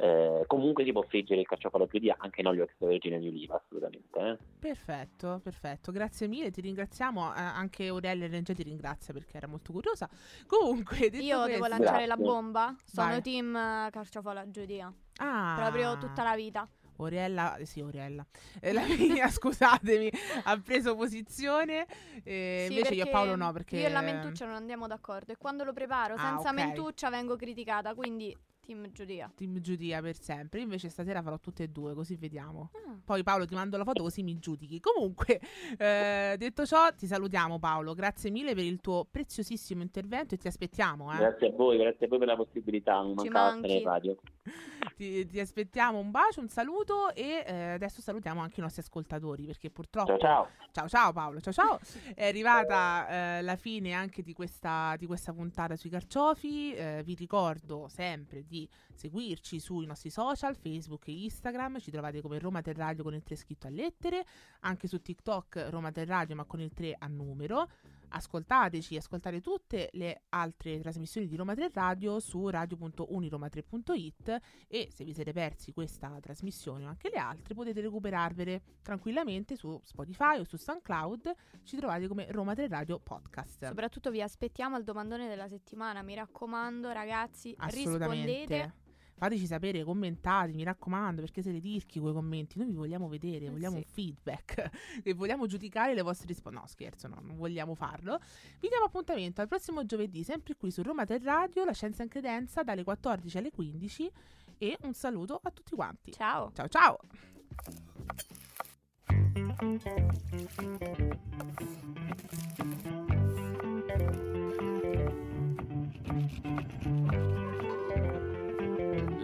Eh, 0.00 0.44
comunque 0.46 0.84
si 0.84 0.92
può 0.92 1.02
friggere 1.02 1.40
il 1.40 1.46
carciofo 1.46 1.76
alla 1.76 1.86
giudia 1.86 2.14
anche 2.20 2.40
in 2.40 2.46
olio 2.46 2.62
extravergine 2.62 3.18
di 3.18 3.26
oliva, 3.26 3.56
assolutamente. 3.62 4.18
eh. 4.20 4.38
Perfetto, 4.60 5.40
perfetto, 5.42 5.90
grazie 5.90 6.28
mille, 6.28 6.52
ti 6.52 6.60
ringraziamo, 6.60 7.34
eh, 7.34 7.40
anche 7.40 7.88
Aurelia 7.88 8.28
Regia 8.28 8.54
ti 8.54 8.62
ringrazia 8.62 9.12
perché 9.12 9.36
era 9.36 9.48
molto 9.48 9.72
curiosa. 9.72 10.08
Comunque, 10.46 11.10
detto 11.10 11.16
Io 11.24 11.36
devo 11.44 11.58
questo- 11.58 11.68
lanciare 11.68 12.06
la 12.06 12.14
Grazie. 12.14 12.24
bomba. 12.32 12.76
Sono 12.84 13.08
Vai. 13.08 13.22
team 13.22 13.52
carciofo 13.90 14.28
alla 14.30 14.48
giudia. 14.48 14.92
Ah, 15.16 15.56
Proprio 15.58 15.98
tutta 15.98 16.22
la 16.22 16.36
vita. 16.36 16.68
Oriella, 17.00 17.56
eh, 17.56 17.64
sì, 17.64 17.80
Oriella, 17.80 18.24
Eh, 18.60 18.72
la 18.72 18.82
mia, 18.82 19.28
scusatemi, 19.30 20.10
ha 20.44 20.60
preso 20.60 20.94
posizione, 20.96 21.86
eh, 22.24 22.66
Sì, 22.68 22.72
invece 22.74 22.94
io 22.94 23.04
e 23.04 23.08
Paolo 23.08 23.36
no, 23.36 23.52
perché... 23.52 23.78
Io 23.78 23.86
e 23.86 23.90
la 23.90 24.00
mentuccia 24.00 24.46
non 24.46 24.54
andiamo 24.54 24.86
d'accordo. 24.88 25.32
E 25.32 25.36
quando 25.36 25.62
lo 25.64 25.72
preparo 25.72 26.14
Ah, 26.14 26.18
senza 26.18 26.50
ok. 26.50 26.54
mentuccia 26.54 27.08
vengo 27.10 27.36
criticata. 27.36 27.94
Quindi, 27.94 28.36
team 28.68 28.90
giudia. 28.92 29.32
Team 29.34 29.60
giudia 29.60 30.02
per 30.02 30.20
sempre, 30.20 30.60
invece 30.60 30.90
stasera 30.90 31.22
farò 31.22 31.38
tutte 31.38 31.62
e 31.62 31.68
due, 31.68 31.94
così 31.94 32.16
vediamo. 32.16 32.70
Ah. 32.74 32.98
Poi 33.02 33.22
Paolo 33.22 33.46
ti 33.46 33.54
mando 33.54 33.78
la 33.78 33.84
foto 33.84 34.02
così 34.02 34.22
mi 34.22 34.38
giudichi. 34.38 34.78
Comunque, 34.78 35.40
eh, 35.78 36.34
detto 36.36 36.66
ciò, 36.66 36.92
ti 36.94 37.06
salutiamo 37.06 37.58
Paolo, 37.58 37.94
grazie 37.94 38.30
mille 38.30 38.54
per 38.54 38.64
il 38.64 38.80
tuo 38.80 39.06
preziosissimo 39.10 39.80
intervento 39.80 40.34
e 40.34 40.36
ti 40.36 40.48
aspettiamo, 40.48 41.10
eh. 41.14 41.16
Grazie 41.16 41.48
a 41.48 41.52
voi, 41.52 41.78
grazie 41.78 42.04
a 42.04 42.08
voi 42.10 42.18
per 42.18 42.28
la 42.28 42.36
possibilità, 42.36 43.02
mi 43.02 43.16
Ci 43.16 43.28
mancava 43.30 43.52
manchi. 43.52 43.82
radio. 43.82 44.16
Ti, 44.98 45.26
ti 45.26 45.38
aspettiamo 45.38 45.98
un 45.98 46.10
bacio, 46.10 46.40
un 46.40 46.48
saluto 46.48 47.14
e 47.14 47.44
eh, 47.46 47.54
adesso 47.74 48.00
salutiamo 48.00 48.40
anche 48.40 48.58
i 48.58 48.62
nostri 48.64 48.82
ascoltatori 48.82 49.44
perché 49.44 49.70
purtroppo... 49.70 50.18
Ciao 50.18 50.18
ciao. 50.18 50.48
Ciao 50.72 50.88
ciao 50.88 51.12
Paolo, 51.12 51.40
ciao 51.40 51.52
ciao. 51.52 51.78
È 52.14 52.26
arrivata 52.26 53.38
eh, 53.38 53.42
la 53.42 53.54
fine 53.54 53.92
anche 53.92 54.22
di 54.22 54.32
questa, 54.32 54.96
di 54.98 55.06
questa 55.06 55.32
puntata 55.32 55.76
sui 55.76 55.88
carciofi. 55.88 56.74
Eh, 56.74 57.02
vi 57.04 57.14
ricordo 57.14 57.86
sempre 57.88 58.44
di 58.44 58.57
seguirci 58.94 59.60
sui 59.60 59.84
nostri 59.84 60.08
social, 60.08 60.56
Facebook 60.56 61.06
e 61.08 61.24
Instagram. 61.24 61.78
Ci 61.78 61.90
trovate 61.90 62.22
come 62.22 62.38
Roma 62.38 62.62
Terradio 62.62 63.02
con 63.02 63.14
il 63.14 63.22
3 63.22 63.36
scritto 63.36 63.66
a 63.66 63.70
lettere. 63.70 64.24
Anche 64.60 64.88
su 64.88 65.02
TikTok 65.02 65.66
Roma 65.68 65.92
Terradio 65.92 66.34
ma 66.34 66.44
con 66.44 66.60
il 66.60 66.72
3 66.72 66.96
a 66.98 67.06
numero. 67.06 67.68
Ascoltateci, 68.10 68.96
ascoltate 68.96 69.40
tutte 69.40 69.90
le 69.92 70.22
altre 70.30 70.80
trasmissioni 70.80 71.26
di 71.26 71.36
Roma 71.36 71.54
3 71.54 71.70
Radio 71.72 72.20
su 72.20 72.48
radio.uniroma3.it 72.48 74.38
e 74.66 74.88
se 74.92 75.04
vi 75.04 75.12
siete 75.12 75.32
persi 75.32 75.72
questa 75.72 76.18
trasmissione 76.20 76.84
o 76.84 76.88
anche 76.88 77.10
le 77.10 77.18
altre 77.18 77.54
potete 77.54 77.80
recuperarvele 77.80 78.62
tranquillamente 78.82 79.56
su 79.56 79.80
Spotify 79.84 80.38
o 80.38 80.44
su 80.44 80.56
SoundCloud. 80.56 81.34
Ci 81.62 81.76
trovate 81.76 82.08
come 82.08 82.30
Roma 82.30 82.54
3 82.54 82.68
Radio 82.68 82.98
Podcast. 82.98 83.66
Soprattutto 83.66 84.10
vi 84.10 84.22
aspettiamo 84.22 84.76
al 84.76 84.84
domandone 84.84 85.28
della 85.28 85.48
settimana. 85.48 86.02
Mi 86.02 86.14
raccomando, 86.14 86.90
ragazzi, 86.90 87.54
rispondete. 87.58 88.86
Fateci 89.18 89.46
sapere, 89.46 89.82
commentate, 89.82 90.52
mi 90.52 90.62
raccomando, 90.62 91.20
perché 91.20 91.42
siete 91.42 91.60
tirchi 91.60 91.98
quei 91.98 92.12
commenti. 92.12 92.56
Noi 92.56 92.68
vi 92.68 92.74
vogliamo 92.74 93.08
vedere, 93.08 93.46
Eh 93.46 93.50
vogliamo 93.50 93.76
sì. 93.76 93.84
un 93.84 93.92
feedback 93.92 94.70
e 95.02 95.12
vogliamo 95.12 95.46
giudicare 95.46 95.92
le 95.94 96.02
vostre 96.02 96.28
risposte. 96.28 96.58
No, 96.58 96.66
scherzo, 96.66 97.08
no, 97.08 97.18
non 97.20 97.36
vogliamo 97.36 97.74
farlo. 97.74 98.20
Vi 98.60 98.68
diamo 98.68 98.84
appuntamento 98.84 99.40
al 99.40 99.48
prossimo 99.48 99.84
giovedì, 99.84 100.22
sempre 100.22 100.54
qui 100.54 100.70
su 100.70 100.82
Roma 100.82 101.04
3 101.04 101.18
Radio, 101.22 101.64
la 101.64 101.72
scienza 101.72 102.04
in 102.04 102.08
credenza, 102.08 102.62
dalle 102.62 102.84
14 102.84 103.38
alle 103.38 103.50
15. 103.50 104.10
E 104.58 104.76
un 104.82 104.94
saluto 104.94 105.40
a 105.42 105.50
tutti 105.50 105.74
quanti. 105.74 106.12
Ciao. 106.12 106.52
Ciao 106.52 106.68
ciao! 106.68 106.98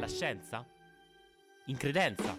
La 0.04 0.10
scienza? 0.10 0.62
In 1.68 1.78
credenza? 1.78 2.36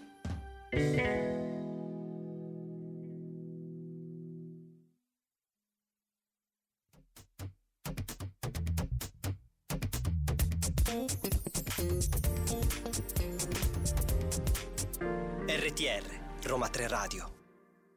RTR, 15.48 16.20
Roma 16.44 16.70
3 16.70 16.88
Radio. 16.88 17.35